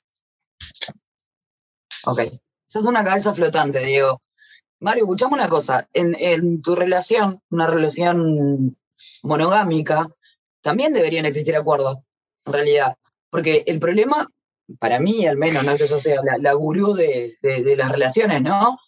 [2.06, 2.20] Ok.
[2.68, 4.22] Sos una cabeza flotante, Diego.
[4.80, 5.88] Mario, escuchame una cosa.
[5.92, 8.76] En, en tu relación, una relación
[9.22, 10.08] monogámica,
[10.62, 11.98] también deberían existir acuerdos,
[12.44, 12.96] en realidad.
[13.30, 14.28] Porque el problema,
[14.78, 17.38] para mí al menos, no es que yo sea la, la gurú de,
[17.76, 18.78] las relaciones, ¿no?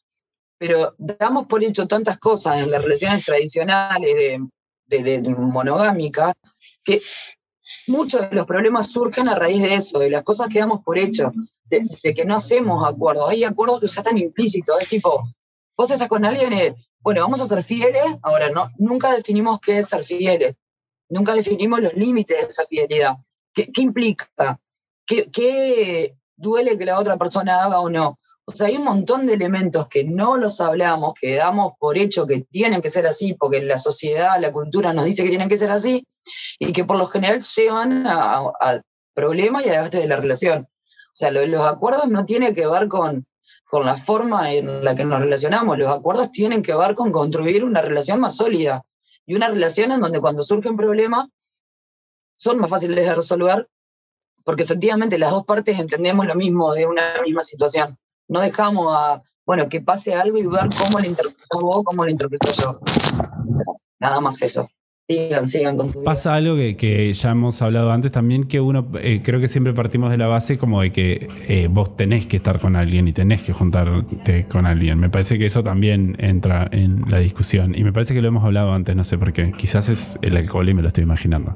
[0.58, 4.12] Pero damos por hecho tantas cosas en las relaciones tradicionales
[4.86, 5.22] de, de,
[6.84, 7.02] que
[7.86, 10.98] muchos de los problemas surgen a raíz de eso, de las cosas que damos por
[10.98, 11.32] hecho
[11.70, 13.28] de, de que no hacemos acuerdos.
[13.30, 14.80] Hay acuerdos que ya están implícitos.
[14.80, 15.28] Es tipo,
[15.76, 18.02] vos estás con alguien bueno, vamos a ser fieles.
[18.22, 20.54] Ahora, no, nunca definimos qué es ser fieles.
[21.08, 23.16] Nunca definimos los límites de esa fidelidad.
[23.54, 24.60] ¿Qué, qué implica?
[25.06, 28.18] ¿Qué, ¿Qué duele que la otra persona haga o no?
[28.44, 32.26] O sea, hay un montón de elementos que no los hablamos, que damos por hecho
[32.26, 35.58] que tienen que ser así, porque la sociedad, la cultura nos dice que tienen que
[35.58, 36.06] ser así,
[36.58, 38.80] y que por lo general llevan a, a
[39.14, 40.66] problemas y a desgaste de la relación.
[41.18, 43.26] O sea, lo- los acuerdos no tienen que ver con,
[43.64, 47.64] con la forma en la que nos relacionamos, los acuerdos tienen que ver con construir
[47.64, 48.82] una relación más sólida
[49.26, 51.26] y una relación en donde cuando surgen problemas
[52.36, 53.68] son más fáciles de resolver
[54.44, 57.98] porque efectivamente las dos partes entendemos lo mismo de una misma situación.
[58.28, 62.10] No dejamos a, bueno, que pase algo y ver cómo lo interpretas vos, cómo lo
[62.12, 62.78] interpreto yo.
[63.98, 64.68] Nada más eso.
[65.10, 66.04] Sigan, sigan con su vida.
[66.04, 69.72] Pasa algo que, que ya hemos hablado antes también, que uno, eh, creo que siempre
[69.72, 73.12] partimos de la base como de que eh, vos tenés que estar con alguien y
[73.12, 74.98] tenés que juntarte con alguien.
[74.98, 77.74] Me parece que eso también entra en la discusión.
[77.74, 79.50] Y me parece que lo hemos hablado antes, no sé por qué.
[79.52, 81.54] Quizás es el alcohol y me lo estoy imaginando.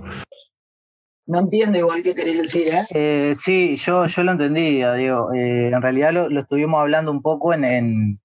[1.26, 2.84] No entiendo igual qué querés decir, ¿eh?
[2.94, 5.32] Eh, sí, yo, yo lo entendí, Diego.
[5.34, 8.20] Eh, en realidad lo, lo estuvimos hablando un poco en, en,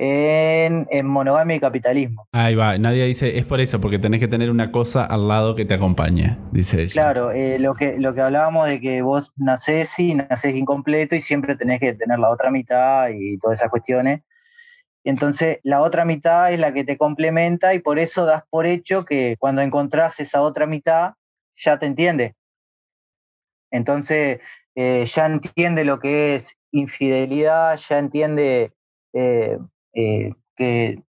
[0.00, 2.28] en, en monogamia y capitalismo.
[2.30, 5.56] Ahí va, Nadia dice, es por eso, porque tenés que tener una cosa al lado
[5.56, 6.92] que te acompañe, dice ella.
[6.92, 11.20] Claro, eh, lo, que, lo que hablábamos de que vos nacés y nacés incompleto y
[11.20, 14.22] siempre tenés que tener la otra mitad y todas esas cuestiones.
[15.02, 19.04] Entonces, la otra mitad es la que te complementa y por eso das por hecho
[19.04, 21.14] que cuando encontrás esa otra mitad,
[21.56, 22.36] ya te entiende.
[23.72, 24.38] Entonces,
[24.76, 28.72] eh, ya entiende lo que es infidelidad, ya entiende
[29.12, 29.58] eh,
[29.98, 31.02] eh, que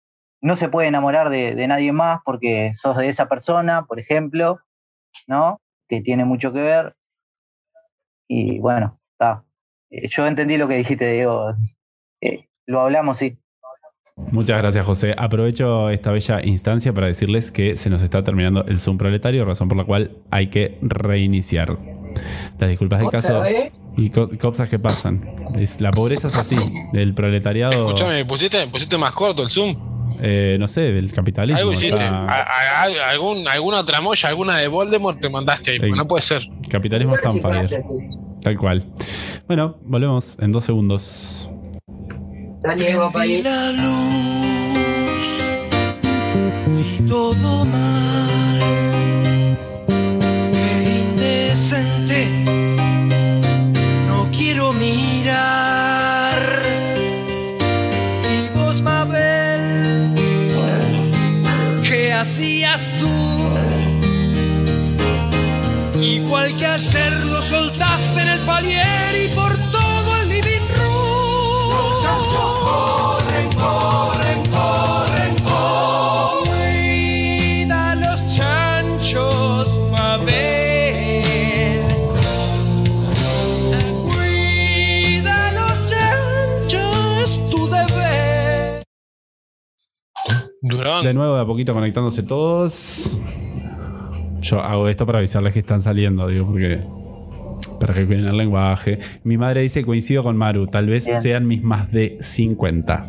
[0.40, 4.60] no se puede enamorar de, de nadie más porque sos de esa persona, por ejemplo,
[5.26, 5.60] ¿no?
[5.88, 6.94] Que tiene mucho que ver.
[8.28, 9.44] Y bueno, está.
[9.90, 11.50] Eh, yo entendí lo que dijiste, Diego.
[12.20, 13.36] Eh, lo hablamos, sí.
[14.16, 15.16] Muchas gracias, José.
[15.18, 19.68] Aprovecho esta bella instancia para decirles que se nos está terminando el Zoom proletario, razón
[19.68, 21.76] por la cual hay que reiniciar.
[22.58, 23.72] Las disculpas del ¿Otra caso vez?
[23.96, 25.44] Y co- cosas que pasan.
[25.58, 26.56] Es- la pobreza es así.
[26.92, 29.76] El proletariado, Escuchame, pusiste, pusiste más corto el Zoom.
[30.20, 31.58] eh, no sé, el capitalismo.
[31.58, 31.94] Algo hiciste.
[32.02, 35.78] está- A- a- a- algún, alguna tramoya, alguna de Voldemort te mandaste ahí.
[35.80, 35.90] Sí.
[35.90, 36.42] No puede ser.
[36.70, 37.68] capitalismo Chicaste, fire.
[37.70, 37.76] sí.
[38.42, 38.84] Tal cual.
[39.46, 41.50] Bueno, volvemos en dos segundos.
[42.64, 45.42] Vi la luz,
[46.68, 48.55] vi todo mal,
[62.36, 63.08] hacías tú?
[65.98, 69.65] Igual que ayer lo soltaste en el palier y por
[91.02, 93.18] De nuevo, de a poquito conectándose todos.
[94.40, 96.80] Yo hago esto para avisarles que están saliendo, digo, porque.
[97.80, 99.00] Para que cuiden el lenguaje.
[99.24, 101.20] Mi madre dice: coincido con Maru, tal vez Bien.
[101.20, 103.06] sean mis más de 50.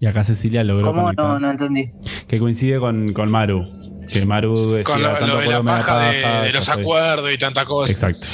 [0.00, 1.02] Y acá Cecilia logró ¿Cómo?
[1.02, 1.26] conectar.
[1.26, 1.90] No, no entendí.
[2.26, 3.66] Que coincide con, con Maru.
[4.12, 6.68] Que Maru decía Con lo, tanto lo de la paja de, paja, de yo los
[6.68, 7.92] acuerdos y tanta cosa.
[7.92, 8.26] Exacto.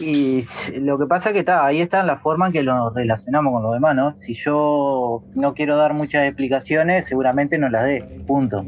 [0.00, 0.42] Y
[0.80, 3.62] lo que pasa es que está, ahí está la forma en que lo relacionamos con
[3.62, 4.18] los demás, ¿no?
[4.18, 8.22] Si yo no quiero dar muchas explicaciones, seguramente no las dé.
[8.26, 8.64] Punto.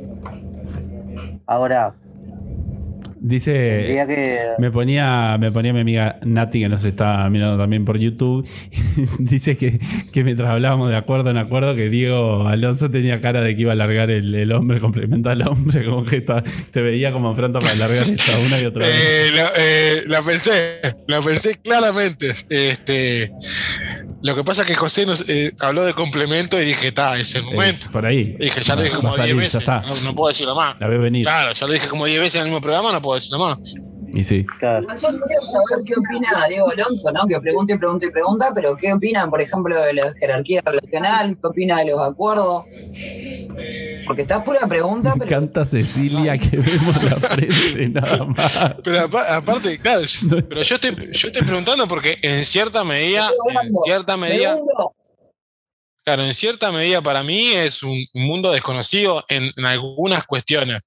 [1.47, 1.95] Ahora,
[3.29, 4.05] Dice.
[4.07, 4.39] que.
[4.59, 8.49] Me ponía, me ponía mi amiga Nati, que nos está mirando también por YouTube.
[9.19, 9.81] Dice que,
[10.13, 13.73] que mientras hablábamos de acuerdo en acuerdo, que Diego Alonso tenía cara de que iba
[13.73, 17.59] a largar el, el hombre, complementa al hombre, como que está- te veía como pronto
[17.59, 18.95] para largar esta una y otra vez.
[18.95, 22.31] Eh, la, eh, la pensé, la pensé claramente.
[22.49, 23.33] Este,
[24.27, 27.35] lo que pasa es que José nos, eh, habló de complemento y dije, está, es
[27.37, 27.87] el momento.
[27.87, 28.37] Es por ahí.
[28.39, 29.67] Y dije, ya lo dije como 10 salir, ya veces.
[29.67, 30.77] No, no puedo decirlo más.
[30.81, 31.25] La ves venir.
[31.25, 33.77] Claro, ya lo dije como 10 veces en el mismo programa, no puedo decirlo más.
[34.13, 34.45] Y sí.
[34.59, 34.87] Claro.
[34.89, 37.27] Yo quiero saber qué opina Diego Alonso, ¿no?
[37.27, 41.37] Que pregunte, pregunte y pregunta, pero ¿qué opinan, por ejemplo, de la jerarquía relacional?
[41.41, 42.65] ¿Qué opina de los acuerdos?
[44.07, 48.77] Porque está pura pregunta, Me pero encanta Cecilia que vemos la frente nada más.
[48.85, 53.29] Pero apa- aparte, claro, yo- pero yo estoy, yo estoy preguntando porque en cierta medida,
[53.63, 54.57] en cierta medida,
[56.05, 60.81] claro, en cierta medida para mí es un mundo desconocido en, en algunas cuestiones.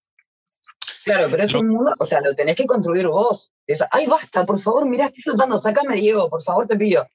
[1.13, 3.51] Claro, pero es Lo- un mundo, o sea, lo tenés que construir vos.
[3.67, 7.05] Es- ay, basta, por favor, mirá, estoy flotando, sacame Diego, por favor, te pido.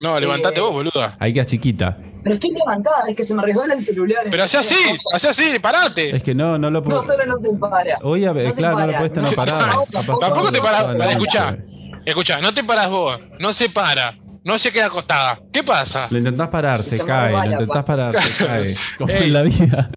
[0.00, 1.16] No, levantate Eh, vos, boluda.
[1.18, 1.96] Hay que a chiquita.
[2.22, 4.26] Pero estoy levantada, es que se me resbala el celular.
[4.30, 4.74] Pero así así,
[5.12, 6.14] así así, parate.
[6.16, 6.98] Es que no, no lo puedo.
[6.98, 7.96] No, solo no se para.
[8.02, 9.58] Hoy, a ver, no se claro, no lo puedes tener no se parado.
[9.60, 11.64] para, Ha tampoco- te para- toda la para escuchar.
[12.04, 15.40] Escucha, no te paras vos, no se para, no se queda acostada.
[15.52, 16.08] ¿Qué pasa?
[16.10, 17.32] Lo intentás parar, se cae.
[17.32, 17.84] Lo intentás pa.
[17.84, 18.74] parar, se cae.
[18.98, 19.88] Como en la vida.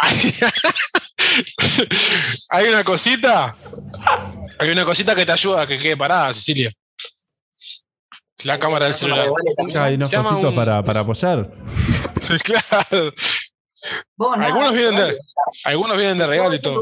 [2.50, 3.56] Hay una cosita,
[4.58, 6.70] hay una cosita que te ayuda a que quede parada, Cecilia.
[8.44, 9.28] La cámara del celular.
[9.80, 11.50] Hay unos cositos un- para, para apoyar.
[12.42, 13.12] claro.
[14.18, 15.18] Nada, Algunos vienen de,
[15.64, 16.80] algunos vienen de regalo y todo.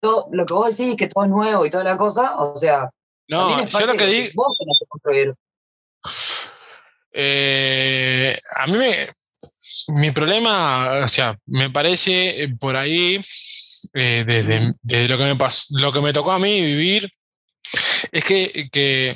[0.00, 2.88] Todo- Lo que vos decís que todo es nuevo y toda la cosa, o sea,
[3.28, 5.34] No, yo lo que de di, vos tenés que construir.
[7.12, 9.06] Eh, a mí me.
[9.94, 13.20] Mi problema, o sea, me parece eh, por ahí,
[13.94, 17.08] eh, desde, lo, que me pas- lo que me tocó a mí vivir,
[18.12, 19.14] es que, que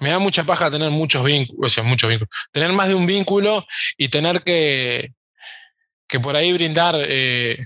[0.00, 3.06] me da mucha paja tener muchos vínculos, o sea, muchos vínculos, tener más de un
[3.06, 3.64] vínculo
[3.96, 5.12] y tener que,
[6.08, 7.58] que por ahí brindar eh,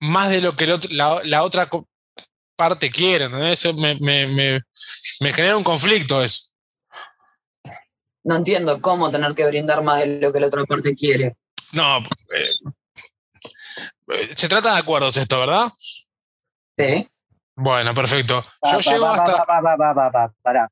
[0.00, 1.68] más de lo que la, otra
[2.56, 3.60] parte quiere, ¿entendés?
[3.64, 3.96] Eso me-
[4.28, 4.60] me-
[5.20, 6.47] me genera un conflicto eso.
[8.28, 11.38] No entiendo cómo tener que brindar más de lo que la otra parte quiere.
[11.72, 12.52] No, eh,
[14.08, 15.70] eh, se trata de acuerdos esto, ¿verdad?
[16.76, 17.08] ¿Sí?
[17.56, 18.44] Bueno, perfecto.
[18.60, 19.32] Pa, Yo pa, llego pa, hasta...
[19.38, 20.70] pa, pa, pa, pa, pa, pa, pará.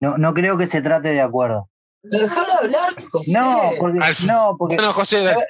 [0.00, 1.70] No, no creo que se trate de acuerdo.
[2.02, 3.32] Déjalo hablar, José.
[3.32, 5.46] No, porque, no, porque Bueno, José, dale.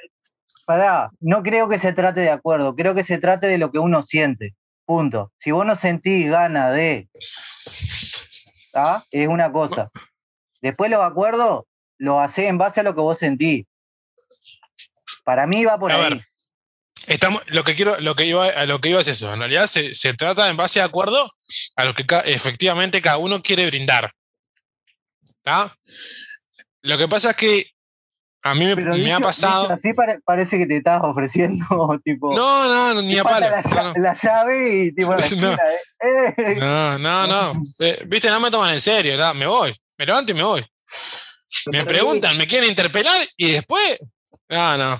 [0.67, 3.79] pará, no creo que se trate de acuerdo, creo que se trate de lo que
[3.79, 4.55] uno siente.
[4.85, 5.31] Punto.
[5.39, 7.09] Si vos no sentís ganas de.
[8.75, 9.01] ¿ah?
[9.09, 9.89] Es una cosa.
[10.61, 11.63] Después los acuerdos
[11.97, 13.65] los hacés en base a lo que vos sentís.
[15.23, 16.01] Para mí va por A ahí.
[16.13, 16.25] ver.
[17.07, 19.33] Estamos, lo que quiero, lo que iba, a lo que iba es eso.
[19.33, 21.31] En realidad se, se trata en base a acuerdo
[21.75, 24.11] a lo que ca- efectivamente cada uno quiere brindar.
[25.25, 25.75] ¿Está?
[26.83, 27.65] Lo que pasa es que
[28.43, 29.61] a mí me, Pero me dicho- ha pasado.
[29.63, 31.65] dicho así pare- parece que te estás ofreciendo,
[32.03, 32.35] tipo.
[32.35, 33.49] No, no, no, ni a palo.
[33.49, 33.93] La, lla- No, no.
[33.97, 35.11] la llave y tipo.
[35.11, 35.23] la No.
[35.23, 35.57] esquina,
[35.99, 36.33] ¿eh?
[36.37, 36.55] Eh.
[36.57, 37.61] No, no, no.
[37.81, 39.33] Eh, Viste, no me toman en serio, ¿verdad?
[39.33, 39.75] me voy.
[40.01, 40.65] Me levanto y me voy.
[41.67, 43.99] Me preguntan, me quieren interpelar y después.
[44.49, 44.97] No, no.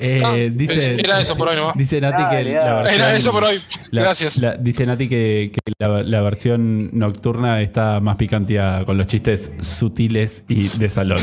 [0.00, 1.74] Eh, Ah, dice, Era eso por hoy nomás.
[1.76, 2.82] dice Nati Dale, que la dale.
[2.84, 3.62] versión, Era eso por hoy.
[3.90, 4.38] la- Gracias.
[4.38, 9.52] la- dice Nati que, que la, la versión nocturna está más picanteada con los chistes
[9.60, 11.20] sutiles y de salón.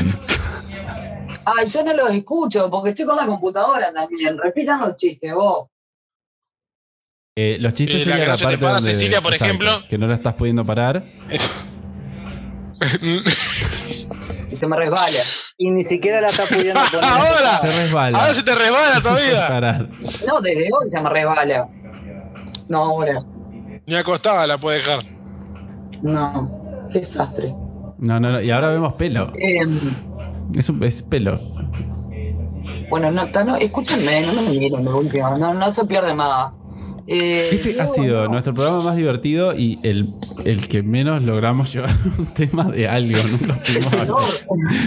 [1.44, 4.38] Ay, yo no los escucho porque estoy con la computadora también.
[4.38, 5.70] Repitan los chistes, vos.
[7.36, 9.22] Eh, los chistes Y la sería que no la se te parte para, donde- Cecilia,
[9.22, 9.84] por exacto, ejemplo.
[9.90, 11.04] que no la estás pudiendo parar.
[14.52, 15.20] Y se me resbala.
[15.58, 17.04] Y ni siquiera la está pudiendo poner.
[17.06, 18.20] Ahora, Se resbala.
[18.20, 19.88] ahora se te resbala todavía.
[20.28, 21.68] No, desde hoy se me resbala.
[22.70, 23.24] No, ahora.
[23.86, 25.00] Ni acostada la puede dejar.
[26.02, 26.88] No.
[26.92, 27.54] Qué desastre.
[27.98, 28.42] No, no, no.
[28.42, 29.32] Y ahora vemos pelo.
[29.36, 29.80] Em,
[30.56, 31.40] Es, un, es pelo.
[32.90, 35.38] bueno, no, no, escúchenme, no me miren de última.
[35.38, 36.54] No, no se pierde nada.
[37.08, 38.30] Eh, Este ha sido no.
[38.30, 40.14] nuestro programa más divertido y el,
[40.46, 43.18] el que menos logramos llevar un tema de algo.
[43.30, 43.62] Nunca
[44.08, 44.18] No.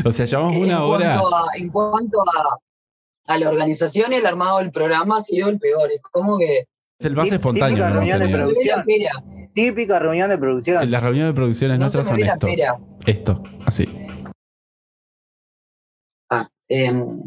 [0.08, 1.12] O sea, llevamos en una hora.
[1.18, 5.58] Cuanto a, en cuanto a, a la organización, el armado del programa ha sido el
[5.58, 5.90] peor.
[5.92, 6.66] Es como que.
[6.98, 8.84] Es el más Típica espontáneo hemos reunión de producción.
[9.54, 10.90] Típica reunión de En producción.
[10.90, 12.46] Las reuniones de producciones No nuestras son esto.
[12.46, 12.78] pera.
[13.06, 13.88] Esto, así.
[16.30, 17.18] Ah, em,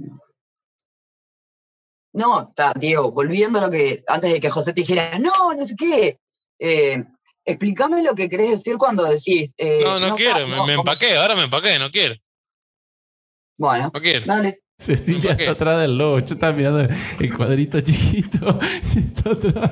[2.14, 5.66] no, está, Diego, volviendo a lo que antes de que José te dijera, no, no
[5.66, 6.20] sé qué.
[6.60, 7.04] Eh,
[7.46, 9.50] explícame lo que querés decir cuando decís.
[9.58, 12.16] eh, No, no quiero, está, me, no, me empaqué, ahora me empaqué, no quiero,
[13.58, 14.26] Bueno, no quiero.
[14.26, 14.60] dale.
[14.78, 16.18] Cecilia está atrás del logo.
[16.20, 16.80] Yo estaba mirando
[17.20, 18.60] el cuadrito chiquito.
[19.16, 19.72] está atrás.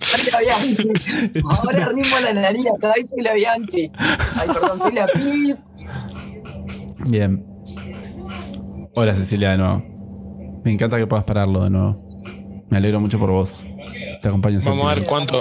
[0.00, 1.40] Soy la Bianchi.
[1.48, 3.90] Ahora arrimo la nariz acá y soy la Bianchi.
[3.98, 5.54] Ay, perdón, soy la Pi.
[7.08, 7.44] Bien.
[8.96, 9.84] Hola Cecilia de nuevo.
[10.68, 11.96] Me encanta que puedas pararlo de nuevo.
[12.68, 13.64] Me alegro mucho por vos.
[14.20, 15.40] Te acompaño Vamos a ver cuánto,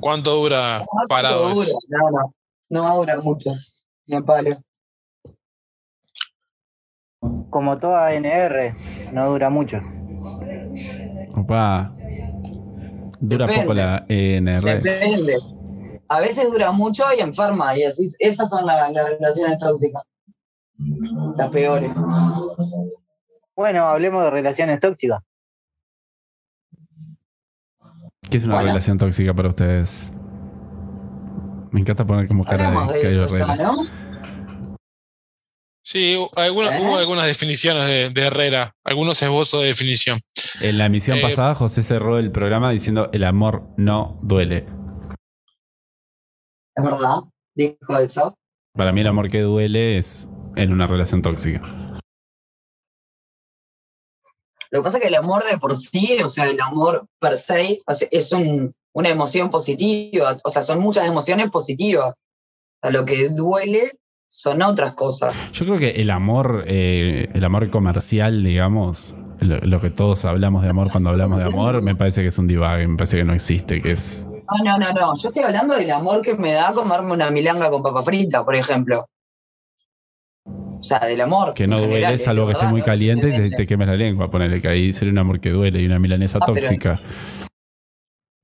[0.00, 1.78] cuánto dura parado ¿Cuánto eso.
[1.88, 1.98] dura?
[2.02, 2.34] No, no.
[2.70, 3.50] No va a durar mucho.
[4.08, 4.56] Ni a palo.
[7.48, 8.74] Como toda NR,
[9.12, 9.76] no dura mucho.
[11.36, 11.94] Opa.
[13.20, 13.62] Dura Depende.
[13.62, 14.82] poco la ENR.
[14.82, 15.36] Depende.
[16.08, 17.78] A veces dura mucho y enferma.
[17.78, 20.02] Y así, esas son la- las relaciones tóxicas.
[21.36, 21.92] Las peores.
[23.56, 25.20] Bueno, hablemos de relaciones tóxicas.
[28.30, 28.68] ¿Qué es una Bueno.
[28.68, 30.12] relación tóxica para ustedes?
[31.72, 33.56] Me encanta poner como cara Hablamos de de eso, Herrera.
[33.56, 33.74] ¿no?
[35.82, 36.50] Sí, ¿Eh?
[36.50, 40.20] hubo algunas definiciones de, de Herrera, algunos esbozos de definición.
[40.60, 44.66] En la emisión Eh, pasada, José cerró el programa diciendo: El amor no duele.
[46.74, 47.22] Es verdad.
[47.54, 48.34] Dijo eso.
[48.74, 51.62] Para mí, el amor que duele es en una relación tóxica.
[54.70, 57.36] Lo que pasa es que el amor de por sí, o sea, el amor per
[57.36, 60.38] se, es un- una emoción positiva.
[60.44, 62.14] O sea, son muchas emociones positivas.
[62.14, 62.14] O
[62.82, 63.90] sea, lo que duele
[64.28, 65.36] son otras cosas.
[65.52, 70.62] Yo creo que el amor, eh, el amor comercial, digamos, lo, lo que todos hablamos
[70.62, 73.24] de amor cuando hablamos de amor, me parece que es un divague, me parece que
[73.24, 74.26] no existe, que es.
[74.28, 75.22] No, no, no, no.
[75.22, 78.54] Yo estoy hablando del amor que me da comerme una milanga con papa frita, por
[78.54, 79.06] ejemplo.
[80.86, 81.52] O sea, del amor.
[81.52, 83.96] Que no en duele, general, salvo que esté muy caliente y te, te quemes la
[83.96, 84.30] lengua.
[84.30, 87.00] Ponele que ahí sería un amor que duele y una milanesa Ah, tóxica.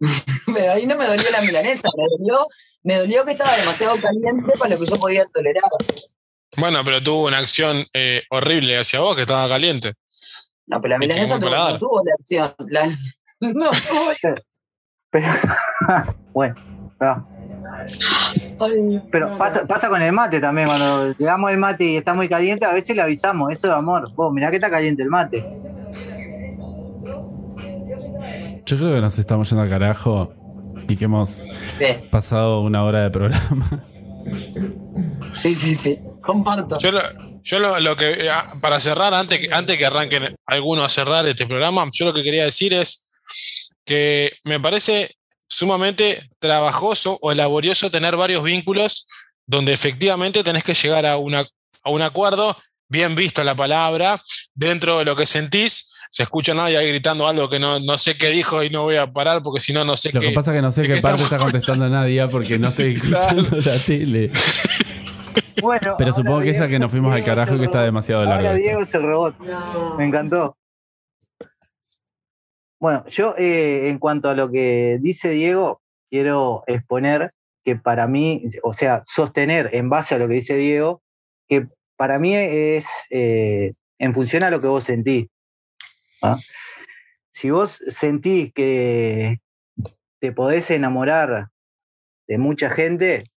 [0.52, 2.46] Pero ahí no me dolió la milanesa, me dolió,
[2.82, 5.62] me dolió que estaba demasiado caliente para lo que yo podía tolerar.
[6.56, 9.92] Bueno, pero tuvo una acción eh, horrible hacia vos que estaba caliente.
[10.66, 12.52] No, pero la milanesa tuvo- no tuvo la acción.
[12.68, 12.88] La-
[13.40, 14.36] no tuvo.
[15.10, 15.26] Pero,
[16.32, 16.54] bueno,
[17.00, 17.28] no.
[18.60, 20.66] Ay, pero no, pasa, pasa con el mate también.
[20.68, 23.52] Cuando le damos el mate y está muy caliente, a veces le avisamos.
[23.52, 24.12] Eso es amor.
[24.14, 25.44] Vos, mirá que está caliente el mate.
[28.66, 30.32] Yo creo que nos estamos yendo al carajo
[30.88, 31.44] y que hemos
[31.78, 33.84] Sí, pasado una hora de programa.
[35.34, 35.98] sí, sí, sí.
[36.22, 36.78] Comparto.
[36.78, 37.00] Yo, lo,
[37.42, 41.26] yo lo, lo que, ah, para cerrar, antes que, antes que arranquen algunos a cerrar
[41.26, 43.08] este programa, yo lo que quería decir es
[43.84, 45.16] que me parece
[45.52, 49.06] sumamente trabajoso o laborioso tener varios vínculos
[49.46, 51.46] donde efectivamente tenés que llegar a, una,
[51.84, 52.56] a un acuerdo,
[52.88, 54.18] bien visto la palabra,
[54.54, 55.92] dentro de lo que sentís.
[56.10, 58.96] Se escucha nadie ahí gritando algo que no, no sé qué dijo y no voy
[58.96, 60.28] a parar porque si no, no sé Lo qué.
[60.28, 62.94] que pasa es que no sé qué parte estamos está contestando Nadia porque no estoy
[62.94, 64.30] escuchando la tele.
[65.60, 68.24] Bueno, Pero supongo que esa que nos fuimos al Diego es carajo que está demasiado
[68.24, 68.48] largo.
[68.48, 68.62] Ahora esto.
[68.62, 69.38] Diego es el robot.
[69.38, 69.96] No.
[69.96, 70.56] Me encantó.
[72.82, 75.80] Bueno, yo eh, en cuanto a lo que dice Diego,
[76.10, 77.32] quiero exponer
[77.64, 81.00] que para mí, o sea, sostener en base a lo que dice Diego,
[81.48, 85.28] que para mí es eh, en función a lo que vos sentís.
[86.22, 86.36] ¿ah?
[87.30, 89.38] Si vos sentís que
[90.20, 91.50] te podés enamorar
[92.26, 93.30] de mucha gente,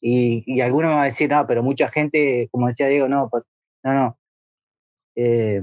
[0.00, 3.42] y, y alguno va a decir, no, pero mucha gente, como decía Diego, no, pues,
[3.82, 4.18] no, no.
[5.16, 5.60] Eh,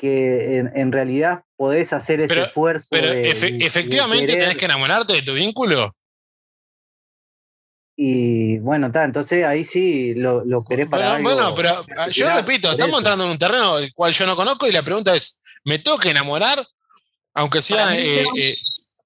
[0.00, 2.88] que en, en realidad podés hacer ese Pero- esfuerzo.
[2.90, 5.94] Pero de- efe- de efectivamente querer- tenés que enamorarte de tu vínculo.
[7.96, 12.08] Y bueno, está, entonces ahí sí lo, lo querés para Bueno, algo bueno, pero ah,
[12.08, 12.98] yo repito, estamos eso.
[12.98, 16.10] entrando en un terreno el cual yo no conozco y la pregunta es, ¿me que
[16.10, 16.66] enamorar?
[17.34, 17.94] Aunque sea...
[17.98, 18.36] Eh, no.
[18.38, 18.54] eh,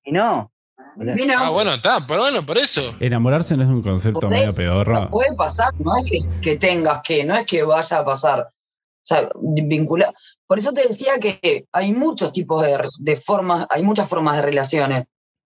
[0.05, 0.51] Y no.
[0.97, 2.95] Mira, ah, bueno, está, pero bueno, por eso.
[3.01, 5.11] Enamorarse no es un concepto medio pedorro.
[5.11, 8.41] puede pasar, no es que, que tengas que, no es que vaya a pasar.
[8.43, 10.15] O sea, vincular.
[10.47, 14.43] Por eso te decía que hay muchos tipos de, de formas, hay muchas formas de
[14.43, 15.05] relaciones.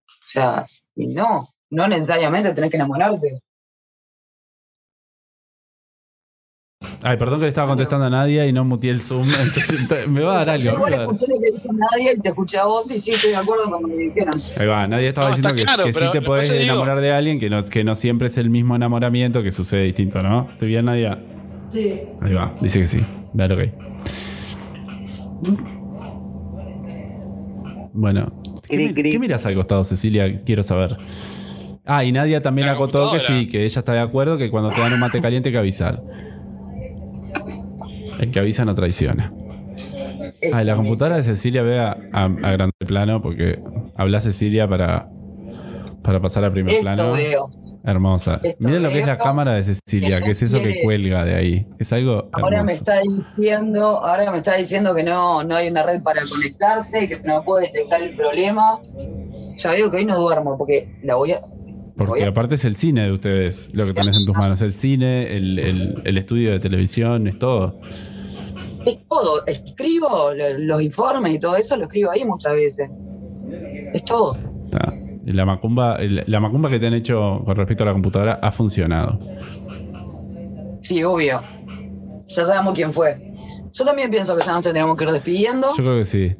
[0.09, 0.65] O sea,
[0.97, 3.41] y no, no necesariamente tenés que enamorarte.
[7.03, 9.23] Ay, perdón que le estaba contestando a Nadia y no muteé el Zoom.
[9.29, 10.85] entonces, me va a dar Yo algo.
[10.87, 13.31] me igual escuché lo que dijo nadie y te escuché a vos y sí estoy
[13.31, 14.35] de acuerdo con lo que dijeron.
[14.59, 17.41] Ahí va, Nadia estaba No, diciendo que, claro, que sí te digo- enamorar de alguien,
[17.41, 20.49] que no, que no siempre es el mismo enamoramiento, que sucede distinto, ¿no?
[20.53, 21.19] ¿Estoy bien, Nadia?
[21.73, 22.01] Sí.
[22.21, 23.05] Ahí va, dice que sí.
[23.33, 23.73] Dale, ok.
[27.93, 28.33] Bueno,
[28.69, 30.43] ¿qué, qué miras al costado, Cecilia?
[30.45, 30.97] Quiero saber.
[31.85, 34.69] Ah, y Nadia también La acotó que sí, que ella está de acuerdo que cuando
[34.71, 36.03] te dan un mate caliente hay que avisar.
[38.21, 39.33] El que avisa no traiciona.
[40.53, 43.59] Ah, y la computadora de Cecilia vea a, a grande plano porque
[43.97, 45.09] habla Cecilia para,
[46.09, 47.13] para pasar a primer Esto plano.
[47.13, 47.51] veo.
[47.85, 48.41] Hermosa.
[48.43, 51.35] Esto Miren lo que es la cámara de Cecilia, que es eso que cuelga de
[51.35, 51.67] ahí.
[51.79, 52.93] Es algo Ahora me hermoso.
[52.93, 53.01] está
[53.35, 57.43] diciendo, ahora me está diciendo que no, no hay una red para conectarse, que no
[57.45, 58.81] puedo detectar el problema.
[59.59, 61.43] Ya veo que hoy no duermo porque la voy a.
[61.95, 64.63] Porque aparte es el cine de ustedes, lo que tenés en tus manos.
[64.63, 67.81] El cine, el, el- el estudio de televisión, es todo.
[68.87, 69.45] Es todo.
[69.47, 72.89] Escribo lo- los informes y todo eso, lo escribo ahí muchas veces.
[73.93, 74.39] Es todo.
[74.65, 74.95] Está.
[75.35, 78.51] La macumba, el- la macumba que te han hecho con respecto a la computadora ha
[78.53, 79.19] funcionado.
[80.83, 81.41] Sí, obvio.
[82.29, 83.33] Ya sabemos quién fue.
[83.73, 85.69] Yo también pienso que ya nos tendríamos que ir despidiendo.
[85.77, 86.35] Yo creo que sí.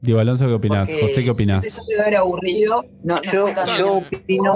[0.00, 0.88] Diego Alonso, ¿qué opinás?
[0.88, 1.64] porque José, ¿qué opinás?
[1.66, 2.84] Eso se va a ver aburrido.
[3.02, 3.46] No, Yo,
[3.78, 4.54] yo opino.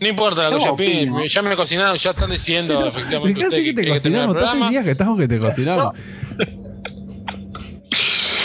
[0.00, 1.24] No importa lo que yo opino.
[1.24, 4.36] ya me cocinaron, ya están diciendo efectivamente ustedes así que te que cocinamos.
[4.70, 5.92] Días que estamos que te cocinamos.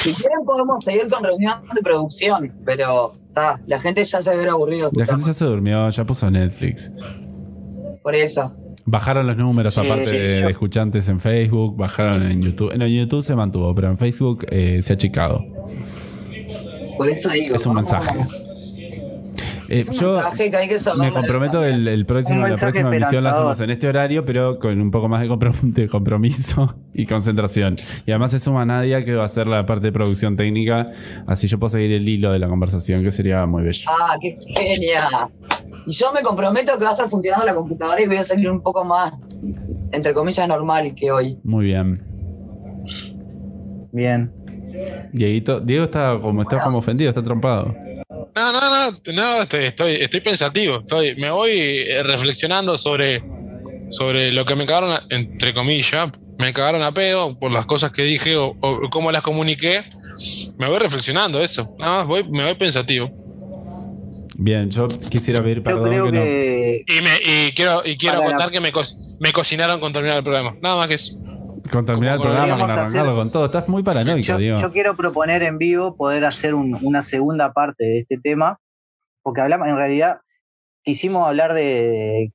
[0.04, 4.50] Si quieren podemos seguir con reunión de producción, pero ta, la gente ya se ver
[4.50, 4.90] aburrido.
[4.94, 6.92] La gente ya se durmió, ya puso Netflix.
[8.02, 8.50] Por eso.
[8.86, 12.72] Bajaron los números Sí, aparte de, escuchantes en Facebook, bajaron en YouTube.
[12.74, 15.42] En YouTube se mantuvo, pero en Facebook eh, se ha achicado.
[16.98, 17.56] Por eso digo.
[17.56, 18.43] Es un vamos- mensaje.
[19.70, 21.10] Eh, Es un yo mensaje que hay que saber.
[21.10, 24.80] me comprometo el, el próximo, la próxima emisión la hacemos en este horario, pero con
[24.82, 27.76] un poco más de, comprom- de compromiso y concentración.
[28.06, 30.92] Y además se suma Nadia que va a hacer la parte de producción técnica,
[31.28, 33.90] así yo puedo seguir el hilo de la conversación, que sería muy bello.
[33.90, 35.30] Ah, qué genial.
[35.86, 38.50] Y yo me comprometo que va a estar funcionando la computadora y voy a salir
[38.50, 39.14] un poco más,
[39.92, 41.38] entre comillas, normal que hoy.
[41.44, 42.06] Muy bien.
[43.92, 44.32] Bien.
[45.12, 47.76] Dieguito, Diego está como está como ofendido, está trompado.
[48.36, 50.80] No, no, no, no, estoy, estoy, estoy pensativo.
[50.80, 53.24] Estoy, me voy eh, reflexionando sobre,
[53.92, 57.92] sobre lo que me cagaron, a- entre comillas, me cagaron a pedo por las cosas
[57.92, 59.84] que dije o, o cómo las comuniqué.
[60.58, 61.76] Me voy reflexionando eso.
[61.78, 63.12] Nada más voy, me voy pensativo.
[64.38, 66.22] Bien, yo quisiera pedir Yo perdón creo que, no.
[66.24, 66.86] que.
[66.88, 68.84] Y, me, y quiero, y quiero la- contar que me, co-
[69.20, 70.56] me cocinaron con terminar el programa.
[70.62, 71.12] Nada más que eso.
[71.72, 73.46] Con terminar el programa, con arrancarlo hacer- con todo.
[73.46, 74.60] Estás muy paranoico, Yo, Diego.
[74.60, 78.60] yo quiero proponer en vivo poder hacer un- una segunda parte de este tema,
[79.24, 80.20] porque hablamos, en realidad,
[80.84, 82.32] quisimos hablar de.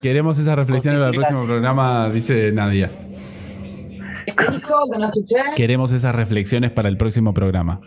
[0.00, 2.90] Queremos esa reflexión en el próximo programa, dice Nadia.
[5.56, 7.80] Queremos esas reflexiones para el próximo programa.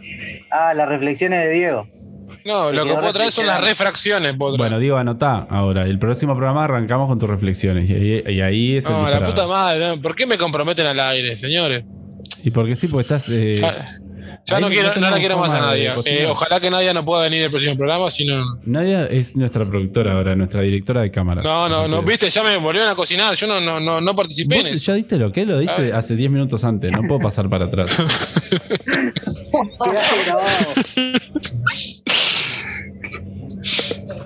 [0.50, 1.88] Ah, las reflexiones de Diego.
[2.46, 4.36] No, lo que puedo traer son las refracciones.
[4.38, 5.86] Bueno, digo, anotá ahora.
[5.86, 7.90] El próximo programa arrancamos con tus reflexiones.
[7.90, 10.02] Y, ahí- y ahí es el no, la puta madre, ¿no?
[10.02, 11.84] ¿por qué me comprometen al aire, señores?
[12.44, 13.26] Y porque sí, porque estás.
[13.30, 13.62] eh,
[14.46, 15.92] Ya, no, quiero, no la quiero más a nadie.
[16.06, 18.44] Eh, ojalá que Nadia no pueda venir el próximo programa, si no.
[18.66, 21.44] Nadia es nuestra productora ahora, nuestra directora de cámara.
[21.44, 23.36] No, no, no, viste, ya me volvieron a cocinar.
[23.36, 24.92] Yo no, no, no, no participé en ¿Vos eso.
[24.92, 26.00] ya diste lo que lo diste Ah.
[26.00, 26.92] hace 10 minutos antes.
[26.92, 27.96] No puedo pasar para atrás.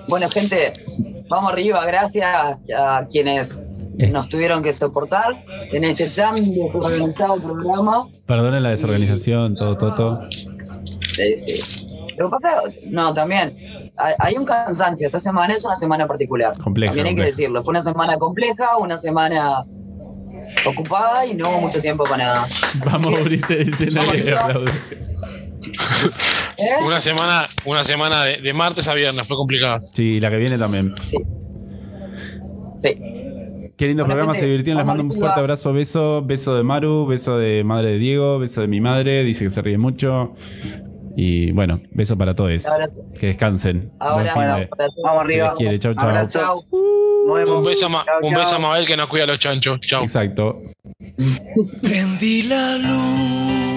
[0.08, 0.72] Bueno, gente,
[1.28, 1.84] vamos arriba.
[1.86, 2.26] Gracias
[2.76, 3.62] a quienes
[3.98, 4.08] Eh.
[4.08, 5.42] nos tuvieron que soportar
[5.72, 8.08] en este tan desorganizado programa.
[8.26, 10.20] Perdonen la desorganización, todo, todo, todo.
[10.30, 12.14] Sí, sí.
[12.18, 13.56] Lo que pasa, no, también,
[14.18, 15.08] hay, un cansancio.
[15.08, 16.56] Esta semana es una semana particular.
[16.58, 17.62] Compleja, También hay que decirlo.
[17.62, 19.64] Fue una semana compleja, una semana
[20.66, 22.48] ocupada y no hubo mucho tiempo para nada.
[22.84, 24.40] Vamos, dice Vamos nadie arriba.
[24.40, 24.72] aplaude.
[26.58, 26.84] ¿Eh?
[26.86, 29.78] Una semana, una semana de, de martes a viernes fue complicada.
[29.80, 30.94] Sí, la que viene también.
[31.00, 31.16] Sí.
[32.78, 32.98] Sí.
[33.76, 34.78] Qué lindo programa, se divirtieron.
[34.78, 38.62] Les mando un fuerte abrazo, beso, beso de Maru, beso de madre de Diego, beso
[38.62, 40.32] de mi madre, dice que se ríe mucho.
[41.14, 42.64] Y bueno, beso para todos.
[43.18, 43.90] Que descansen.
[44.00, 44.58] Ahora, bueno.
[45.02, 45.54] Vamos arriba.
[45.56, 46.08] quiere, chau, chau.
[46.08, 46.38] Abrazo.
[46.40, 46.64] Chau.
[47.26, 47.58] Nos vemos.
[47.58, 48.58] Un beso, a Ma- Chao, un beso a.
[48.58, 49.80] Mabel que nos cuida a los chanchos.
[49.80, 50.02] Chao.
[50.02, 50.60] Exacto.
[51.82, 53.75] Prendí la luz